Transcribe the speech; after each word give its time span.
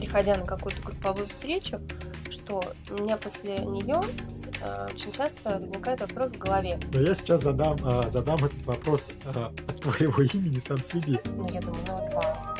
приходя 0.00 0.36
на 0.36 0.46
какую-то 0.46 0.80
групповую 0.82 1.26
встречу, 1.26 1.78
что 2.30 2.62
у 2.90 2.94
меня 2.94 3.16
после 3.16 3.58
нее 3.58 4.00
э, 4.62 4.88
очень 4.92 5.12
часто 5.12 5.58
возникает 5.58 6.00
вопрос 6.00 6.32
в 6.32 6.38
голове. 6.38 6.80
Но 6.92 7.00
я 7.00 7.14
сейчас 7.14 7.42
задам, 7.42 7.76
э, 7.84 8.10
задам 8.10 8.36
этот 8.36 8.64
вопрос 8.64 9.02
э, 9.24 9.40
от 9.68 9.80
твоего 9.80 10.22
имени 10.22 10.58
сам 10.66 10.78
себе. 10.78 11.20
Ну, 11.36 11.48
я 11.52 11.60
думаю, 11.60 11.78
ну, 11.86 11.96
два. 12.10 12.56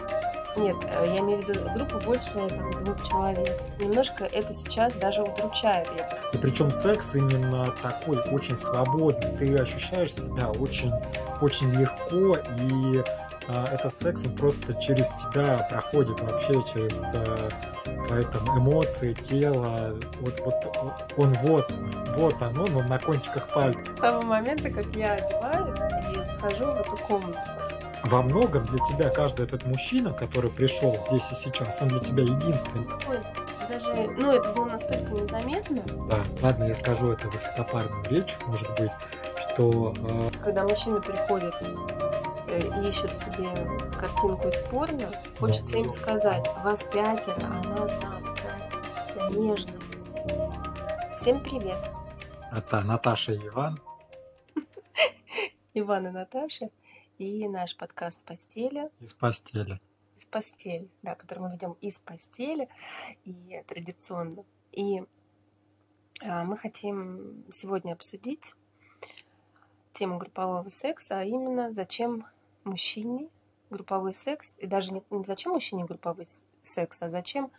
Нет, 0.57 0.77
я 0.84 1.19
имею 1.21 1.43
в 1.43 1.48
виду 1.48 1.61
группу 1.77 2.07
больше 2.07 2.34
там, 2.34 2.84
двух 2.84 3.09
человек. 3.09 3.62
Немножко 3.79 4.25
это 4.25 4.52
сейчас 4.52 4.95
даже 4.97 5.23
удручает. 5.23 5.88
И 6.33 6.38
причем 6.38 6.73
секс 6.73 7.15
именно 7.15 7.73
такой, 7.83 8.19
очень 8.33 8.57
свободный. 8.57 9.30
Ты 9.38 9.57
ощущаешь 9.57 10.12
себя 10.12 10.51
очень, 10.51 10.93
очень 11.41 11.70
легко, 11.70 12.37
и 12.59 13.02
этот 13.49 13.99
секс, 13.99 14.25
он 14.25 14.37
просто 14.37 14.75
через 14.81 15.09
тебя 15.09 15.67
проходит 15.71 16.21
вообще, 16.21 16.55
через 16.73 16.95
а, 17.15 17.48
твои 18.07 18.25
там 18.25 18.59
эмоции, 18.59 19.12
тело. 19.12 19.98
Вот, 20.21 20.41
вот 20.45 20.55
он 21.17 21.35
вот, 21.43 21.73
вот 22.17 22.43
оно, 22.43 22.67
но 22.67 22.83
на 22.83 22.98
кончиках 22.98 23.48
пальцев. 23.48 23.97
С 23.97 24.01
того 24.01 24.23
момента, 24.23 24.71
как 24.71 24.87
я 24.95 25.15
одеваюсь 25.15 25.79
и 26.11 26.25
захожу 26.25 26.67
в 26.67 26.77
эту 26.77 26.97
комнату. 26.97 27.39
Во 28.05 28.23
многом 28.23 28.65
для 28.65 28.79
тебя 28.84 29.11
каждый 29.11 29.45
этот 29.45 29.67
мужчина, 29.67 30.11
который 30.11 30.51
пришел 30.51 30.97
здесь 31.09 31.25
и 31.33 31.34
сейчас, 31.34 31.77
он 31.83 31.89
для 31.89 32.01
тебя 32.01 32.23
единственный. 32.23 32.89
Ой, 33.09 33.19
даже, 33.69 34.11
ну, 34.19 34.33
это 34.33 34.53
было 34.55 34.67
настолько 34.67 35.12
незаметно, 35.12 35.83
Да, 36.09 36.25
ладно, 36.41 36.65
я 36.65 36.75
скажу 36.75 37.12
это 37.12 37.29
высокопарную 37.29 38.05
речь, 38.09 38.34
может 38.47 38.69
быть, 38.79 38.91
что 39.39 39.95
э, 39.98 40.31
когда 40.43 40.62
э, 40.62 40.67
и 40.67 42.09
ищут 42.59 43.11
себе 43.17 43.49
картинку 43.99 44.49
из 44.49 44.61
порно, 44.71 45.07
хочется 45.39 45.79
им 45.79 45.89
сказать, 45.89 46.47
вас 46.65 46.83
пятеро, 46.85 47.47
она 47.47 47.84
одна 47.84 48.34
такая 48.34 49.31
нежная. 49.31 49.79
Всем 51.19 51.42
привет, 51.42 51.79
это 52.53 52.81
Наташа 52.83 53.33
и 53.34 53.47
Иван. 53.47 53.79
Иван 55.75 56.09
и 56.09 56.11
Наташа, 56.11 56.70
и 57.19 57.47
наш 57.48 57.77
подкаст 57.77 58.25
«Постели». 58.25 58.91
из 58.98 59.12
постели. 59.12 59.81
из 60.17 60.25
постели, 60.25 60.89
да, 61.03 61.14
который 61.14 61.41
мы 61.41 61.53
ведем 61.53 61.77
из 61.81 61.98
постели 62.01 62.69
и 63.25 63.62
традиционно. 63.69 64.45
И 64.73 65.05
а, 66.23 66.45
мы 66.45 66.57
хотим 66.57 67.45
сегодня 67.53 67.92
обсудить 67.92 68.55
тему 69.92 70.19
группового 70.19 70.69
секса, 70.70 71.20
а 71.20 71.25
именно 71.25 71.73
зачем 71.73 72.27
мужчине 72.64 73.28
групповой 73.70 74.14
секс, 74.14 74.55
и 74.58 74.66
даже 74.66 74.92
не, 74.92 75.03
не 75.11 75.25
зачем 75.25 75.53
мужчине 75.53 75.84
групповой 75.84 76.27
секс, 76.62 77.02
а 77.02 77.08
зачем 77.08 77.50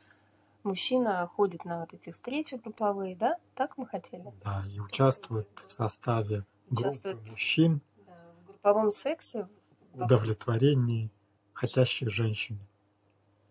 мужчина 0.63 1.27
ходит 1.27 1.65
на 1.65 1.81
вот 1.81 1.93
эти 1.93 2.11
встречи 2.11 2.55
групповые, 2.55 3.15
да? 3.15 3.37
Так 3.55 3.77
мы 3.77 3.87
хотели? 3.87 4.23
Да, 4.43 4.63
и 4.69 4.79
участвует 4.79 5.47
в 5.67 5.71
составе 5.71 6.45
группы 6.69 6.89
Участвует 6.89 7.29
мужчин 7.29 7.81
да, 8.05 8.13
в 8.43 8.47
групповом 8.47 8.91
сексе. 8.91 9.47
в 9.93 10.03
удовлетворении 10.03 11.09
хотящей 11.53 12.09
женщины. 12.09 12.59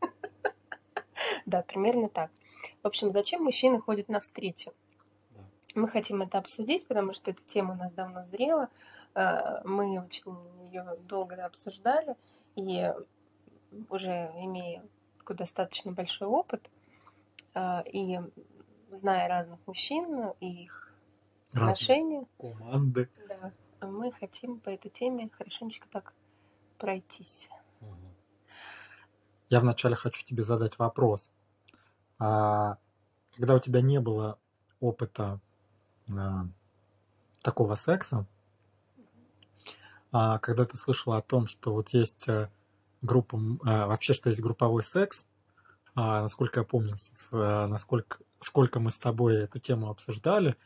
Да, 1.46 1.62
примерно 1.62 2.08
так. 2.08 2.30
В 2.82 2.86
общем, 2.86 3.12
зачем 3.12 3.42
мужчины 3.42 3.80
ходят 3.80 4.08
на 4.08 4.20
встречи? 4.20 4.72
Мы 5.74 5.88
хотим 5.88 6.22
это 6.22 6.38
обсудить, 6.38 6.86
потому 6.86 7.12
что 7.12 7.30
эта 7.30 7.42
тема 7.42 7.74
у 7.74 7.76
нас 7.76 7.92
давно 7.92 8.24
зрела. 8.26 8.68
Э, 9.14 9.60
Мы 9.64 10.00
очень 10.00 10.34
ее 10.70 10.96
долго 11.02 11.44
обсуждали, 11.44 12.16
и 12.56 12.92
уже 13.88 14.30
имея 14.36 14.82
такой 15.18 15.36
достаточно 15.36 15.92
большой 15.92 16.28
опыт, 16.28 16.70
э, 17.54 17.82
и 17.90 18.20
зная 18.90 19.28
разных 19.28 19.58
мужчин 19.66 20.32
и 20.40 20.64
их 20.64 20.92
Разные 21.52 21.72
отношения, 21.72 22.26
команды. 22.38 23.08
да, 23.28 23.52
мы 23.86 24.12
хотим 24.12 24.60
по 24.60 24.70
этой 24.70 24.88
теме 24.90 25.28
хорошенечко 25.32 25.88
так 25.90 26.12
пройтись. 26.78 27.48
Я 29.48 29.58
вначале 29.58 29.96
хочу 29.96 30.24
тебе 30.24 30.44
задать 30.44 30.78
вопрос. 30.78 31.32
А, 32.20 32.78
когда 33.34 33.56
у 33.56 33.58
тебя 33.58 33.80
не 33.80 33.98
было 33.98 34.38
опыта 34.78 35.40
а, 36.08 36.46
такого 37.42 37.74
секса, 37.74 38.26
когда 40.12 40.64
ты 40.64 40.76
слышала 40.76 41.18
о 41.18 41.22
том, 41.22 41.46
что 41.46 41.72
вот 41.72 41.90
есть 41.90 42.28
э, 42.28 42.50
группа, 43.02 43.38
а, 43.64 43.86
вообще, 43.86 44.12
что 44.12 44.28
есть 44.28 44.40
групповой 44.40 44.82
секс, 44.82 45.26
а, 45.94 46.22
насколько 46.22 46.60
я 46.60 46.64
помню, 46.64 46.94
э, 47.32 47.66
насколько 47.66 48.18
сколько 48.40 48.80
мы 48.80 48.90
с 48.90 48.98
тобой 48.98 49.36
эту 49.36 49.60
тему 49.60 49.90
обсуждали, 49.90 50.56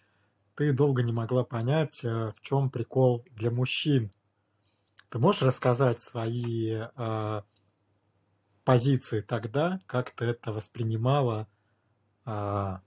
ты 0.54 0.72
долго 0.72 1.02
не 1.02 1.12
могла 1.12 1.44
понять, 1.44 2.04
э, 2.04 2.30
в 2.30 2.40
чем 2.40 2.70
прикол 2.70 3.24
для 3.32 3.50
мужчин. 3.50 4.12
Ты 5.10 5.18
можешь 5.18 5.42
рассказать 5.42 6.00
свои 6.00 6.82
э, 6.96 7.42
позиции 8.64 9.20
тогда, 9.20 9.80
как 9.86 10.10
ты 10.12 10.24
это 10.26 10.52
воспринимала 10.52 11.48
а, 12.24 12.80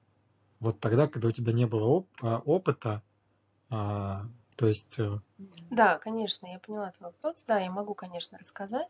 вот 0.59 0.79
тогда, 0.79 1.07
когда 1.07 1.28
у 1.28 1.31
тебя 1.31 1.53
не 1.53 1.67
было 1.67 1.84
оп- 1.84 2.09
а, 2.22 2.40
опыта, 2.40 3.03
а, 3.69 4.28
то 4.57 4.68
есть 4.68 4.97
э, 5.00 5.19
Да, 5.69 6.00
конечно, 6.00 6.47
я 6.47 6.59
поняла 6.59 6.91
твой 6.91 7.12
вопрос. 7.12 7.44
Да, 7.47 7.59
я 7.59 7.69
могу, 7.69 7.94
конечно, 7.94 8.38
рассказать. 8.40 8.90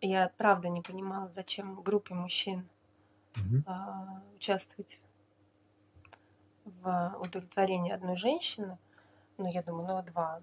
Я 0.00 0.30
правда 0.36 0.68
не 0.68 0.80
понимала, 0.80 1.28
зачем 1.28 1.82
группе 1.82 2.14
мужчин 2.14 2.68
а, 3.66 4.22
участвовать 4.36 5.00
в 6.64 7.16
удовлетворении 7.20 7.92
одной 7.92 8.16
женщины. 8.16 8.78
Ну, 9.38 9.50
я 9.50 9.62
думаю, 9.62 9.86
ну, 9.88 10.02
два. 10.12 10.40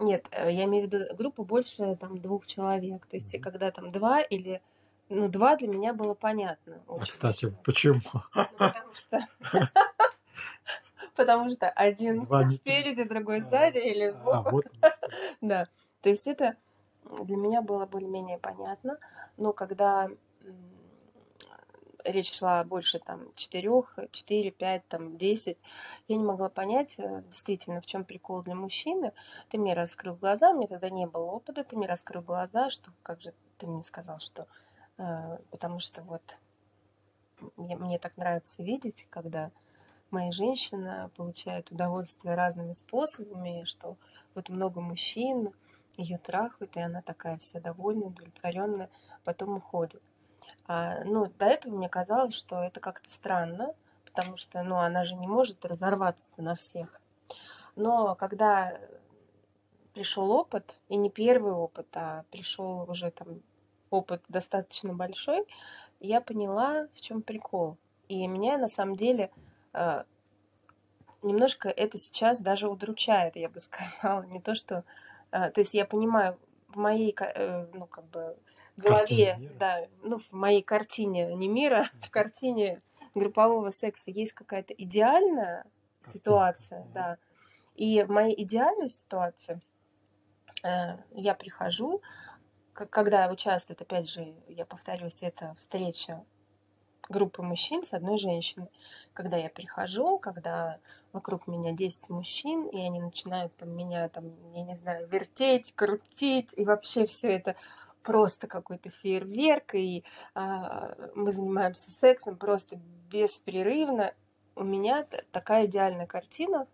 Нет, 0.00 0.26
э, 0.32 0.52
я 0.52 0.64
имею 0.64 0.88
в 0.88 0.92
виду 0.92 1.14
группу 1.14 1.44
больше 1.44 1.96
там 1.96 2.18
двух 2.20 2.46
человек. 2.46 3.06
То 3.06 3.16
есть, 3.16 3.32
Мгм. 3.34 3.42
когда 3.42 3.70
там 3.70 3.92
два 3.92 4.20
или... 4.20 4.60
Ну, 5.08 5.28
два 5.28 5.56
для 5.56 5.68
меня 5.68 5.92
было 5.92 6.14
понятно. 6.14 6.82
а 6.88 6.98
кстати, 7.00 7.54
почему? 7.64 8.00
Ну, 8.34 8.46
потому 8.58 8.94
что... 8.94 9.28
Потому 11.14 11.50
что 11.50 11.68
один 11.68 12.20
Два 12.20 12.48
спереди, 12.48 13.04
другой 13.04 13.38
А, 13.38 13.50
сзади 13.50 13.78
или 13.78 14.04
А, 14.04 14.12
сбоку. 14.12 14.50
вот. 14.50 14.64
Да, 15.40 15.68
то 16.00 16.08
есть 16.08 16.26
это 16.26 16.56
для 17.04 17.36
меня 17.36 17.62
было 17.62 17.86
более-менее 17.86 18.38
понятно, 18.38 18.98
но 19.36 19.52
когда 19.52 20.08
речь 22.04 22.32
шла 22.32 22.64
больше 22.64 22.98
там 22.98 23.32
четырех, 23.34 23.98
четыре, 24.10 24.50
пять, 24.50 24.86
там 24.88 25.16
десять, 25.16 25.58
я 26.08 26.16
не 26.16 26.24
могла 26.24 26.48
понять 26.48 26.94
э, 26.98 27.22
действительно, 27.28 27.80
в 27.80 27.86
чем 27.86 28.04
прикол 28.04 28.42
для 28.42 28.54
мужчины. 28.54 29.12
Ты 29.50 29.58
мне 29.58 29.74
раскрыл 29.74 30.14
глаза, 30.16 30.52
мне 30.52 30.66
тогда 30.66 30.90
не 30.90 31.06
было 31.06 31.24
опыта, 31.24 31.64
ты 31.64 31.76
мне 31.76 31.86
раскрыл 31.86 32.22
глаза, 32.22 32.70
что 32.70 32.90
как 33.02 33.20
же 33.20 33.32
ты 33.58 33.66
мне 33.66 33.82
сказал, 33.82 34.18
что 34.18 34.46
э, 34.98 35.38
потому 35.50 35.78
что 35.78 36.02
вот 36.02 36.22
мне, 37.56 37.76
мне 37.76 37.98
так 37.98 38.16
нравится 38.16 38.62
видеть, 38.62 39.06
когда 39.10 39.50
моя 40.12 40.32
женщина 40.32 41.10
получает 41.16 41.70
удовольствие 41.70 42.34
разными 42.34 42.72
способами, 42.72 43.64
что 43.64 43.96
вот 44.34 44.48
много 44.48 44.80
мужчин 44.80 45.52
ее 45.96 46.18
трахают, 46.18 46.76
и 46.76 46.80
она 46.80 47.02
такая 47.02 47.38
вся 47.38 47.60
довольная, 47.60 48.08
удовлетворенная, 48.08 48.90
потом 49.24 49.56
уходит. 49.56 50.02
А, 50.66 51.04
ну, 51.04 51.26
до 51.38 51.46
этого 51.46 51.76
мне 51.76 51.88
казалось, 51.88 52.34
что 52.34 52.62
это 52.62 52.80
как-то 52.80 53.10
странно, 53.10 53.74
потому 54.04 54.36
что, 54.36 54.62
ну, 54.62 54.76
она 54.76 55.04
же 55.04 55.14
не 55.14 55.26
может 55.26 55.64
разорваться 55.64 56.30
на 56.36 56.54
всех. 56.54 57.00
Но 57.76 58.14
когда 58.14 58.78
пришел 59.94 60.30
опыт, 60.30 60.78
и 60.88 60.96
не 60.96 61.10
первый 61.10 61.52
опыт, 61.52 61.88
а 61.94 62.24
пришел 62.30 62.88
уже 62.90 63.10
там 63.10 63.40
опыт 63.90 64.22
достаточно 64.28 64.94
большой, 64.94 65.46
я 66.00 66.20
поняла, 66.20 66.88
в 66.94 67.00
чем 67.00 67.22
прикол. 67.22 67.76
И 68.08 68.26
меня 68.26 68.58
на 68.58 68.68
самом 68.68 68.96
деле 68.96 69.30
немножко 71.22 71.68
это 71.68 71.98
сейчас 71.98 72.40
даже 72.40 72.68
удручает, 72.68 73.36
я 73.36 73.48
бы 73.48 73.60
сказала. 73.60 74.22
Не 74.24 74.40
то, 74.40 74.54
что... 74.54 74.84
э, 75.30 75.50
то 75.50 75.60
есть 75.60 75.74
я 75.74 75.84
понимаю, 75.84 76.38
в 76.68 76.76
моей, 76.76 77.14
э, 77.18 77.66
ну, 77.72 77.86
как 77.86 78.04
бы, 78.06 78.36
голове, 78.76 79.38
да, 79.58 79.86
ну, 80.02 80.18
в 80.18 80.32
моей 80.32 80.62
картине, 80.62 81.34
не 81.34 81.48
мира, 81.48 81.90
в 82.00 82.10
картине 82.10 82.82
группового 83.14 83.70
секса 83.70 84.10
есть 84.10 84.32
какая-то 84.32 84.72
идеальная 84.74 85.64
ситуация, 86.00 86.86
да. 86.94 87.18
И 87.74 88.02
в 88.02 88.10
моей 88.10 88.42
идеальной 88.42 88.88
ситуации 88.88 89.60
э, 90.62 90.96
я 91.12 91.34
прихожу, 91.34 92.02
когда 92.72 93.30
участвует, 93.30 93.82
опять 93.82 94.08
же, 94.08 94.34
я 94.48 94.64
повторюсь, 94.64 95.22
это 95.22 95.54
встреча 95.54 96.24
группы 97.12 97.42
мужчин 97.42 97.84
с 97.84 97.92
одной 97.92 98.18
женщиной. 98.18 98.68
Когда 99.12 99.36
я 99.36 99.48
прихожу, 99.48 100.18
когда 100.18 100.78
вокруг 101.12 101.46
меня 101.46 101.72
10 101.72 102.08
мужчин, 102.10 102.66
и 102.66 102.78
они 102.78 103.00
начинают 103.00 103.54
там 103.56 103.70
меня, 103.70 104.08
там, 104.08 104.32
я 104.54 104.62
не 104.64 104.74
знаю, 104.74 105.06
вертеть, 105.06 105.72
крутить, 105.74 106.50
и 106.56 106.64
вообще 106.64 107.06
все 107.06 107.28
это 107.36 107.54
просто 108.02 108.48
какой-то 108.48 108.90
фейерверк, 108.90 109.74
и 109.74 110.02
а, 110.34 110.94
мы 111.14 111.30
занимаемся 111.30 111.92
сексом 111.92 112.36
просто 112.36 112.80
беспрерывно. 113.10 114.14
У 114.56 114.64
меня 114.64 115.06
такая 115.30 115.66
идеальная 115.66 116.06
картина 116.06 116.66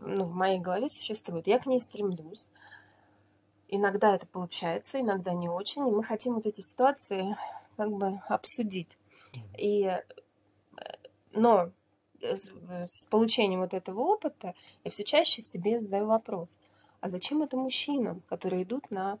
ну, 0.00 0.24
в 0.24 0.34
моей 0.34 0.58
голове 0.58 0.88
существует. 0.88 1.46
Я 1.46 1.58
к 1.58 1.66
ней 1.66 1.80
стремлюсь. 1.80 2.50
Иногда 3.68 4.14
это 4.14 4.26
получается, 4.26 5.00
иногда 5.00 5.32
не 5.32 5.48
очень. 5.48 5.86
И 5.88 5.90
мы 5.90 6.02
хотим 6.02 6.34
вот 6.34 6.46
эти 6.46 6.60
ситуации 6.60 7.36
как 7.76 7.90
бы 7.90 8.20
обсудить. 8.28 8.98
И, 9.56 9.84
э, 9.84 10.02
но 11.32 11.70
э, 12.20 12.36
с 12.86 13.04
получением 13.06 13.60
вот 13.60 13.74
этого 13.74 14.00
опыта 14.00 14.54
я 14.84 14.90
все 14.90 15.04
чаще 15.04 15.42
себе 15.42 15.80
задаю 15.80 16.06
вопрос, 16.06 16.58
а 17.00 17.10
зачем 17.10 17.42
это 17.42 17.56
мужчинам, 17.56 18.22
которые 18.28 18.62
идут 18.62 18.90
на 18.90 19.18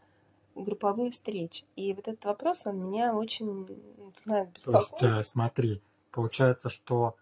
групповые 0.54 1.10
встречи? 1.10 1.64
И 1.76 1.92
вот 1.92 2.08
этот 2.08 2.24
вопрос, 2.24 2.62
он 2.66 2.78
меня 2.78 3.14
очень 3.14 3.66
начинает 3.98 4.50
беспокоить. 4.52 4.90
То 4.96 5.06
есть, 5.06 5.20
э, 5.20 5.24
смотри, 5.24 5.82
получается, 6.10 6.70
что 6.70 7.16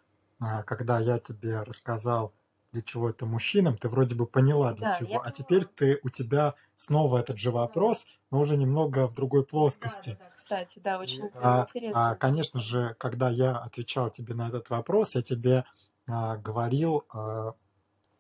когда 0.67 0.99
я 0.99 1.19
тебе 1.19 1.63
рассказал 1.63 2.33
для 2.73 2.83
чего 2.83 3.11
это 3.11 3.27
мужчинам, 3.27 3.77
ты 3.77 3.89
вроде 3.89 4.15
бы 4.15 4.27
поняла 4.27 4.73
для 4.73 4.93
да, 4.93 4.99
чего. 4.99 5.23
А 5.23 5.31
теперь 5.31 5.67
ты 5.67 6.01
у 6.03 6.09
тебя 6.09 6.55
снова 6.75 7.19
этот 7.19 7.39
же 7.39 7.51
вопрос, 7.51 8.07
но 8.31 8.41
уже 8.41 8.57
немного 8.57 9.07
в 9.07 9.15
другой 9.15 9.45
плоскости. 9.45 10.11
Да, 10.11 10.17
да, 10.17 10.25
да. 10.25 10.37
Кстати, 10.37 10.79
да, 10.79 10.99
очень 10.99 11.31
а, 11.35 11.67
интересно. 11.69 12.11
А, 12.11 12.15
конечно 12.17 12.61
же, 12.61 12.97
когда 12.99 13.31
я 13.31 13.59
отвечал 13.59 14.11
тебе 14.11 14.35
на 14.35 14.49
этот 14.49 14.71
вопрос, 14.71 15.15
я 15.15 15.23
тебе 15.23 15.65
а, 16.07 16.37
говорил, 16.39 17.05
а, 17.13 17.53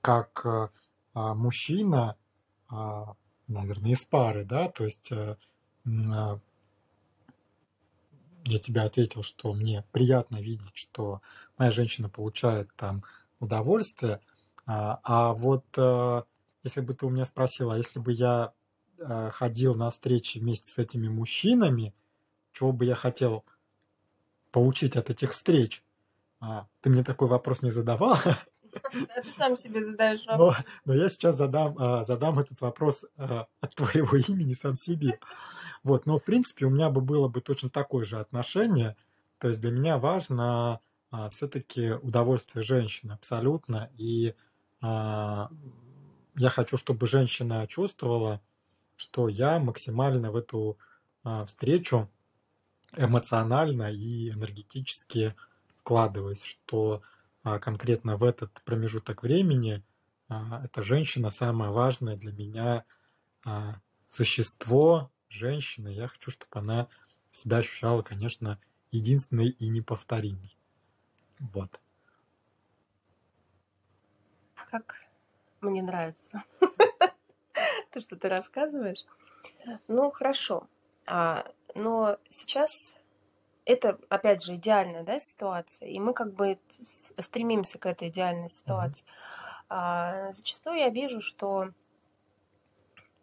как 0.02 0.44
а, 0.44 0.70
а 1.14 1.34
мужчина, 1.34 2.16
а, 2.68 3.14
наверное, 3.48 3.92
из 3.92 4.04
пары, 4.04 4.44
да, 4.44 4.68
то 4.68 4.84
есть 4.84 5.10
а, 5.12 5.36
а, 5.86 6.38
я 8.44 8.58
тебе 8.58 8.82
ответил, 8.82 9.22
что 9.22 9.52
мне 9.52 9.84
приятно 9.92 10.36
видеть, 10.38 10.74
что 10.74 11.22
моя 11.56 11.70
женщина 11.70 12.08
получает 12.08 12.68
там 12.76 13.04
удовольствие, 13.40 14.20
а, 14.66 15.00
а 15.02 15.32
вот 15.32 15.64
э, 15.76 16.22
если 16.62 16.80
бы 16.80 16.94
ты 16.94 17.06
у 17.06 17.10
меня 17.10 17.24
спросила, 17.24 17.76
если 17.76 17.98
бы 17.98 18.12
я 18.12 18.52
э, 18.98 19.30
ходил 19.32 19.74
на 19.74 19.90
встречи 19.90 20.38
вместе 20.38 20.70
с 20.70 20.78
этими 20.78 21.08
мужчинами, 21.08 21.94
чего 22.52 22.72
бы 22.72 22.84
я 22.84 22.94
хотел 22.94 23.44
получить 24.50 24.96
от 24.96 25.10
этих 25.10 25.32
встреч? 25.32 25.82
А, 26.40 26.68
ты 26.80 26.90
мне 26.90 27.02
такой 27.02 27.28
вопрос 27.28 27.62
не 27.62 27.70
задавал? 27.70 28.16
Да, 28.94 29.20
ты 29.22 29.28
сам 29.28 29.54
себе 29.54 29.84
задаешь 29.84 30.24
вопрос. 30.24 30.56
Но, 30.86 30.94
но 30.94 30.98
я 30.98 31.10
сейчас 31.10 31.36
задам, 31.36 31.76
а, 31.78 32.04
задам 32.04 32.38
этот 32.38 32.62
вопрос 32.62 33.04
от 33.18 33.74
твоего 33.74 34.16
имени 34.28 34.54
сам 34.54 34.76
себе. 34.76 35.20
Вот, 35.82 36.06
но 36.06 36.16
в 36.16 36.24
принципе 36.24 36.64
у 36.64 36.70
меня 36.70 36.88
бы 36.88 37.02
было 37.02 37.28
бы 37.28 37.42
точно 37.42 37.68
такое 37.68 38.06
же 38.06 38.18
отношение. 38.18 38.96
То 39.36 39.48
есть 39.48 39.60
для 39.60 39.72
меня 39.72 39.98
важно 39.98 40.80
все-таки 41.32 41.90
удовольствие 41.90 42.62
женщины 42.62 43.12
абсолютно. 43.12 43.90
И 43.98 44.30
а, 44.30 44.34
я 44.82 46.50
хочу, 46.50 46.76
чтобы 46.76 47.06
женщина 47.06 47.66
чувствовала, 47.68 48.40
что 48.96 49.28
я 49.28 49.58
максимально 49.58 50.30
в 50.30 50.36
эту 50.36 50.78
а, 51.24 51.44
встречу 51.44 52.10
эмоционально 52.96 53.92
и 53.92 54.30
энергетически 54.30 55.34
вкладываюсь, 55.76 56.42
что 56.42 57.02
а, 57.42 57.58
конкретно 57.58 58.16
в 58.16 58.24
этот 58.24 58.60
промежуток 58.64 59.22
времени 59.22 59.82
эта 60.28 60.82
женщина 60.82 61.28
самое 61.28 61.70
важное 61.70 62.16
для 62.16 62.32
меня 62.32 62.84
существо, 64.06 65.10
женщина. 65.28 65.88
Я 65.88 66.08
хочу, 66.08 66.30
чтобы 66.30 66.52
она 66.52 66.88
себя 67.32 67.58
ощущала, 67.58 68.00
конечно, 68.00 68.58
единственной 68.90 69.48
и 69.48 69.68
неповторимой. 69.68 70.56
Вот 71.38 71.82
как 74.72 74.96
мне 75.60 75.82
нравится 75.82 76.44
то, 77.90 78.00
что 78.00 78.16
ты 78.16 78.30
рассказываешь. 78.30 79.04
Ну, 79.86 80.10
хорошо. 80.10 80.66
А, 81.04 81.44
но 81.74 82.16
сейчас 82.30 82.70
это, 83.66 83.98
опять 84.08 84.42
же, 84.42 84.54
идеальная 84.54 85.02
да, 85.02 85.20
ситуация, 85.20 85.88
и 85.88 86.00
мы 86.00 86.14
как 86.14 86.32
бы 86.32 86.58
стремимся 87.18 87.78
к 87.78 87.84
этой 87.84 88.08
идеальной 88.08 88.48
ситуации. 88.48 89.04
А, 89.68 90.32
зачастую 90.32 90.78
я 90.78 90.88
вижу, 90.88 91.20
что, 91.20 91.68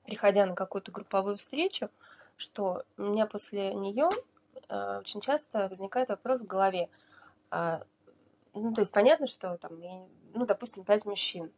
приходя 0.05 0.45
на 0.45 0.53
какую-то 0.53 0.91
групповую 0.91 1.37
встречу, 1.37 1.89
что 2.37 2.83
у 2.97 3.01
меня 3.01 3.25
после 3.25 3.73
нее 3.73 4.07
а, 4.67 4.99
очень 4.99 5.19
часто 5.19 5.67
возникает 5.67 6.09
вопрос 6.09 6.41
в 6.41 6.45
голове. 6.47 6.89
А, 7.49 7.81
ну, 8.59 8.73
то 8.73 8.81
есть 8.81 8.91
понятно, 8.91 9.27
что 9.27 9.57
там, 9.57 9.79
ну, 10.33 10.45
допустим, 10.45 10.83
пять 10.83 11.05
мужчин. 11.05 11.51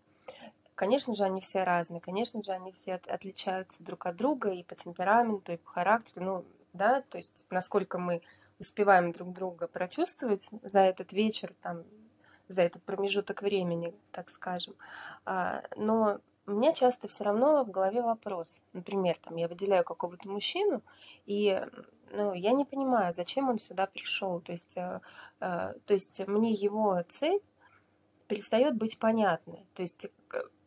Конечно 0.76 1.14
же, 1.14 1.24
они 1.24 1.42
все 1.42 1.64
разные, 1.64 2.02
конечно 2.02 2.44
же, 2.44 2.52
они 2.52 2.72
все 2.72 2.96
от, 2.96 3.08
отличаются 3.08 3.84
друг 3.84 4.06
от 4.06 4.16
друга 4.16 4.52
и 4.52 4.64
по 4.64 4.76
темпераменту, 4.76 5.52
и 5.52 5.58
по 5.58 5.70
характеру, 5.70 6.26
ну, 6.26 6.46
да, 6.74 7.02
то 7.02 7.18
есть 7.18 7.48
насколько 7.50 7.98
мы 7.98 8.22
успеваем 8.60 9.12
друг 9.12 9.34
друга 9.34 9.68
прочувствовать 9.68 10.50
за 10.64 10.80
этот 10.80 11.14
вечер, 11.14 11.54
там, 11.62 11.84
за 12.48 12.62
этот 12.62 12.84
промежуток 12.84 13.42
времени, 13.42 13.94
так 14.12 14.30
скажем. 14.30 14.76
А, 15.26 15.64
но 15.76 16.20
у 16.48 16.52
меня 16.52 16.74
часто 16.74 17.08
все 17.08 17.24
равно 17.24 17.64
в 17.64 17.72
голове 17.72 18.02
вопрос. 18.02 18.64
Например, 18.74 19.18
там 19.22 19.36
я 19.36 19.48
выделяю 19.48 19.84
какого-то 19.84 20.28
мужчину, 20.30 20.82
и 21.26 21.62
ну, 22.12 22.34
я 22.34 22.52
не 22.54 22.66
понимаю, 22.66 23.14
зачем 23.14 23.50
он 23.50 23.60
сюда 23.60 23.88
пришел. 23.88 24.42
То 24.42 24.52
есть, 24.52 24.78
э, 24.78 25.00
э, 25.40 25.74
то 25.86 25.94
есть 25.94 26.26
мне 26.28 26.52
его 26.52 27.02
цель 27.10 27.42
перестает 28.28 28.78
быть 28.78 29.00
понятной. 29.00 29.66
То 29.74 29.82
есть 29.82 30.08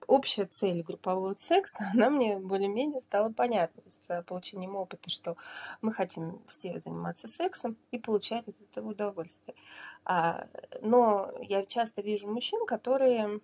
общая 0.07 0.47
цель 0.47 0.83
группового 0.83 1.35
секса, 1.39 1.79
она 1.95 2.11
мне 2.11 2.39
более-менее 2.39 3.01
стала 3.01 3.31
понятна 3.31 3.83
с 3.87 4.23
получением 4.23 4.77
опыта, 4.77 5.11
что 5.11 5.37
мы 5.81 5.93
хотим 5.93 6.41
все 6.49 6.79
заниматься 6.81 7.29
сексом 7.29 7.77
и 7.91 7.99
получать 7.99 8.47
от 8.49 8.61
этого 8.61 8.91
удовольствие. 8.91 9.57
А, 10.05 10.47
но 10.83 11.33
я 11.41 11.65
часто 11.65 12.03
вижу 12.03 12.29
мужчин, 12.29 12.67
которые 12.67 13.41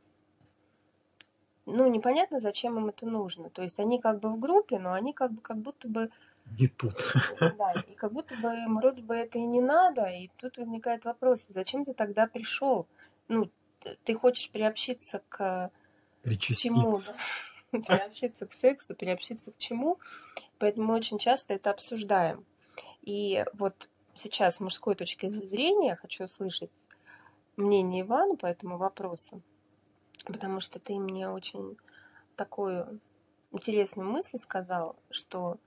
ну, 1.67 1.87
непонятно, 1.87 2.41
зачем 2.41 2.79
им 2.79 2.89
это 2.89 3.07
нужно. 3.07 3.49
То 3.51 3.63
есть 3.63 3.79
они 3.79 4.01
как 4.01 4.19
бы 4.21 4.31
в 4.31 4.41
группе, 4.41 4.79
но 4.79 4.93
они 4.93 5.13
как 5.13 5.33
бы 5.33 5.41
как 5.41 5.59
будто 5.59 5.89
бы 5.89 6.11
не 6.59 6.67
тут. 6.67 6.95
Да, 7.41 7.73
и 7.87 7.95
как 7.95 8.13
будто 8.13 8.35
бы 8.37 8.53
вроде 8.81 9.03
бы 9.03 9.15
это 9.15 9.39
и 9.39 9.43
не 9.43 9.61
надо, 9.61 10.07
и 10.07 10.31
тут 10.37 10.59
возникает 10.59 11.05
вопрос, 11.05 11.47
зачем 11.49 11.85
ты 11.85 11.95
тогда 11.95 12.27
пришел? 12.27 12.87
Ну, 13.29 13.51
ты 14.05 14.15
хочешь 14.15 14.51
приобщиться 14.51 15.23
к 15.29 15.71
чему? 16.39 16.99
Приобщиться 17.71 18.47
к 18.47 18.53
сексу, 18.53 18.97
приобщиться 18.97 19.53
к 19.53 19.57
чему? 19.57 20.01
Поэтому 20.59 20.89
мы 20.89 20.95
очень 20.97 21.19
часто 21.19 21.55
это 21.55 21.71
обсуждаем. 21.71 22.45
И 23.03 23.45
вот 23.53 23.89
сейчас 24.15 24.57
с 24.57 24.61
мужской 24.61 24.97
точки 24.97 25.31
зрения 25.31 25.95
хочу 25.95 26.25
услышать 26.25 26.73
мнение 27.57 28.03
Ивана 28.03 28.37
по 28.37 28.47
этому 28.47 28.77
вопросу, 28.77 29.41
потому 30.25 30.61
что 30.61 30.81
ты 30.81 30.99
мне 30.99 31.29
очень 31.31 31.77
такую 32.37 33.01
интересную 33.53 34.09
мысль 34.09 34.39
сказал, 34.39 34.97
что 35.11 35.59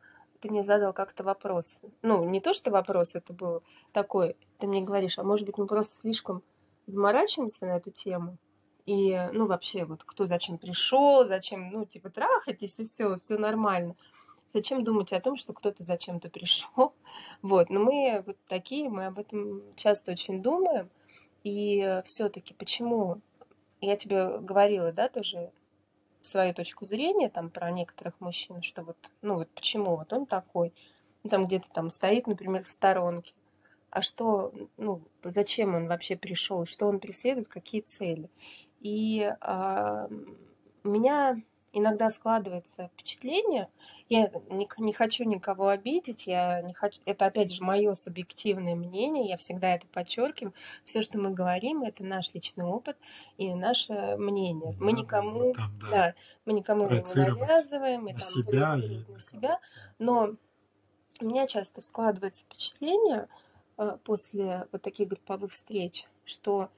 ты 0.44 0.50
мне 0.50 0.62
задал 0.62 0.92
как-то 0.92 1.24
вопрос. 1.24 1.74
Ну, 2.02 2.26
не 2.26 2.42
то, 2.42 2.54
что 2.54 2.70
вопрос 2.70 3.16
это 3.16 3.32
был 3.32 3.64
такой, 3.94 4.36
ты 4.60 4.68
мне 4.68 4.82
говоришь, 4.82 5.18
а 5.18 5.24
может 5.24 5.46
быть 5.46 5.58
мы 5.58 5.68
просто 5.68 5.96
слишком 5.96 6.44
заморачиваемся 6.86 7.66
на 7.66 7.78
эту 7.78 7.92
тему, 7.92 8.38
и, 8.86 9.18
ну, 9.32 9.48
вообще, 9.48 9.86
вот 9.86 10.04
кто 10.04 10.26
зачем 10.26 10.58
пришел, 10.58 11.24
зачем, 11.24 11.72
ну, 11.72 11.86
типа, 11.86 12.10
трахайтесь, 12.10 12.78
и 12.80 12.86
все, 12.86 13.18
все 13.20 13.38
нормально. 13.38 13.96
Зачем 14.52 14.84
думать 14.84 15.14
о 15.14 15.22
том, 15.22 15.38
что 15.38 15.54
кто-то 15.54 15.82
зачем-то 15.82 16.30
пришел? 16.30 16.94
Вот, 17.42 17.70
но 17.70 17.80
мы 17.80 18.22
вот 18.26 18.38
такие, 18.50 18.90
мы 18.90 19.06
об 19.06 19.20
этом 19.20 19.62
часто 19.78 20.12
очень 20.12 20.42
думаем. 20.42 20.90
И 21.44 22.02
все-таки 22.06 22.54
почему? 22.54 23.22
Я 23.80 23.96
тебе 23.96 24.40
говорила, 24.40 24.92
да, 24.92 25.08
тоже 25.08 25.52
свою 26.26 26.54
точку 26.54 26.86
зрения 26.86 27.30
там 27.30 27.50
про 27.50 27.72
некоторых 27.72 28.20
мужчин, 28.20 28.62
что 28.62 28.84
вот, 28.84 28.98
ну 29.22 29.36
вот 29.36 29.50
почему 29.50 29.96
вот 29.96 30.12
он 30.14 30.26
такой, 30.26 30.74
ну, 31.24 31.30
там 31.30 31.48
где-то 31.48 31.68
там 31.74 31.90
стоит, 31.90 32.28
например, 32.28 32.64
в 32.64 32.70
сторонке, 32.70 33.34
а 33.90 34.02
что, 34.02 34.52
ну, 34.78 35.02
зачем 35.24 35.76
он 35.76 35.88
вообще 35.88 36.16
пришел, 36.16 36.66
что 36.66 36.88
он 36.88 37.00
преследует, 37.00 37.48
какие 37.48 37.82
цели. 37.82 38.30
И 38.80 39.32
а, 39.40 40.08
меня 40.84 41.42
иногда 41.74 42.10
складывается 42.10 42.90
впечатление, 42.94 43.68
я 44.08 44.32
не, 44.50 44.70
не 44.78 44.94
хочу 44.94 45.24
никого 45.24 45.70
обидеть, 45.70 46.28
я 46.28 46.62
не 46.62 46.74
хочу, 46.74 47.02
это 47.06 47.26
опять 47.26 47.52
же 47.52 47.64
мое 47.64 47.96
субъективное 47.96 48.76
мнение, 48.76 49.28
я 49.28 49.38
всегда 49.38 49.72
это 49.72 49.88
подчеркиваю. 49.88 50.54
Все, 50.86 51.02
что 51.02 51.18
мы 51.18 51.32
говорим, 51.32 51.82
это 51.82 52.04
наш 52.04 52.34
личный 52.34 52.66
опыт 52.66 52.96
и 53.38 53.54
наше 53.54 54.16
мнение. 54.18 54.74
Да, 54.74 54.86
мы 54.86 54.94
никому, 54.94 55.54
там, 55.54 55.80
да. 55.82 55.90
Да, 55.90 56.14
мы 56.46 56.54
никому 56.54 56.88
не 56.90 57.02
навязываем, 57.02 58.04
мы 58.04 58.14
на 58.14 58.20
там 58.20 58.30
себя 58.30 58.76
и... 58.78 59.12
на 59.12 59.20
себя, 59.20 59.60
но 59.98 60.36
у 61.20 61.26
меня 61.26 61.48
часто 61.48 61.82
складывается 61.82 62.46
впечатление 62.46 63.28
э, 63.78 63.98
после 64.04 64.68
вот 64.72 64.82
таких 64.82 65.08
групповых 65.08 65.52
встреч, 65.52 66.06
что 66.26 66.70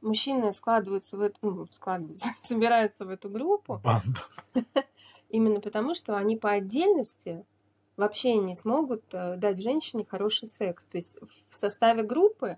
мужчины 0.00 0.52
складываются 0.52 1.16
в 1.16 1.22
эту, 1.22 1.38
ну, 1.42 1.66
складываются, 1.70 2.28
собираются 2.42 3.04
в 3.04 3.10
эту 3.10 3.28
группу. 3.28 3.80
Банда. 3.82 4.20
Именно 5.28 5.60
потому, 5.60 5.94
что 5.94 6.16
они 6.16 6.36
по 6.36 6.50
отдельности 6.50 7.44
вообще 7.96 8.36
не 8.36 8.54
смогут 8.54 9.02
э, 9.12 9.36
дать 9.36 9.60
женщине 9.60 10.06
хороший 10.08 10.48
секс. 10.48 10.86
То 10.86 10.96
есть 10.96 11.18
в 11.50 11.58
составе 11.58 12.02
группы 12.02 12.56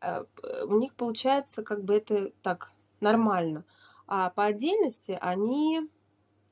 э, 0.00 0.24
у 0.64 0.78
них 0.78 0.94
получается 0.94 1.62
как 1.62 1.84
бы 1.84 1.96
это 1.96 2.30
так 2.42 2.72
нормально. 3.00 3.64
А 4.06 4.30
по 4.30 4.44
отдельности 4.44 5.18
они 5.20 5.88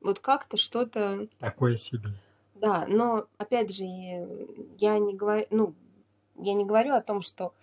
вот 0.00 0.18
как-то 0.18 0.56
что-то... 0.56 1.28
Такое 1.38 1.76
себе. 1.76 2.11
Да, 2.54 2.87
но 2.87 3.26
опять 3.38 3.75
же, 3.75 3.85
я 4.78 4.99
не 4.99 5.14
говорю, 5.14 5.47
ну, 5.50 5.75
я 6.37 6.54
не 6.54 6.64
говорю 6.64 6.95
о 6.95 7.02
том, 7.02 7.23
что 7.23 7.54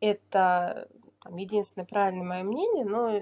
это 0.00 0.88
там, 1.22 1.36
единственное 1.36 1.86
правильное 1.86 2.24
мое 2.24 2.42
мнение, 2.42 2.84
но 2.84 3.20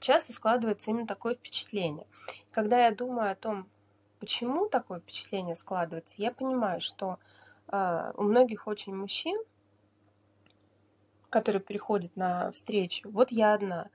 часто 0.00 0.32
складывается 0.32 0.90
именно 0.90 1.06
такое 1.06 1.34
впечатление. 1.34 2.06
Когда 2.50 2.84
я 2.86 2.94
думаю 2.94 3.30
о 3.30 3.34
том, 3.34 3.68
почему 4.18 4.68
такое 4.68 5.00
впечатление 5.00 5.54
складывается, 5.54 6.16
я 6.18 6.32
понимаю, 6.32 6.80
что 6.80 7.18
э, 7.68 8.12
у 8.16 8.22
многих 8.22 8.66
очень 8.66 8.94
мужчин, 8.94 9.40
которые 11.30 11.60
приходят 11.60 12.14
на 12.16 12.50
встречу, 12.52 13.10
вот 13.10 13.30
я 13.30 13.54
одна. 13.54 13.88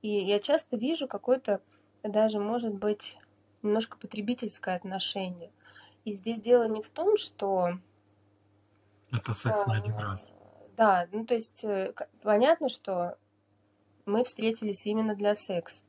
И 0.00 0.08
я 0.08 0.38
часто 0.38 0.76
вижу 0.76 1.08
какое-то 1.08 1.60
даже, 2.02 2.38
может 2.38 2.74
быть, 2.74 3.18
немножко 3.62 3.98
потребительское 3.98 4.76
отношение. 4.76 5.50
И 6.04 6.12
здесь 6.12 6.40
дело 6.40 6.68
не 6.68 6.82
в 6.82 6.88
том, 6.88 7.16
что... 7.16 7.78
Это 9.10 9.34
секс 9.34 9.62
а, 9.64 9.68
на 9.68 9.78
один 9.78 9.96
раз. 9.96 10.32
Да, 10.78 11.06
ну 11.12 11.26
то 11.26 11.34
есть 11.34 11.62
э, 11.62 11.92
понятно, 12.22 12.70
что 12.70 13.18
мы 14.06 14.24
встретились 14.24 14.86
именно 14.86 15.14
для 15.14 15.34
секса 15.34 15.82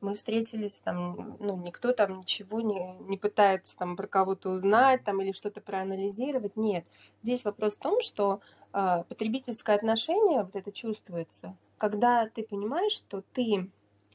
мы 0.00 0.14
встретились, 0.14 0.78
там, 0.78 1.36
ну, 1.40 1.56
никто 1.56 1.92
там 1.92 2.18
ничего 2.18 2.60
не, 2.60 2.94
не 3.08 3.16
пытается 3.16 3.76
там 3.76 3.96
про 3.96 4.06
кого-то 4.06 4.50
узнать 4.50 5.04
там 5.04 5.20
или 5.20 5.32
что-то 5.32 5.60
проанализировать. 5.60 6.56
Нет. 6.56 6.84
Здесь 7.22 7.44
вопрос 7.44 7.74
в 7.74 7.80
том, 7.80 8.00
что 8.00 8.40
э, 8.72 9.02
потребительское 9.08 9.76
отношение, 9.76 10.44
вот 10.44 10.54
это 10.54 10.70
чувствуется, 10.70 11.56
когда 11.78 12.28
ты 12.28 12.44
понимаешь, 12.44 12.92
что 12.92 13.22
ты 13.32 13.68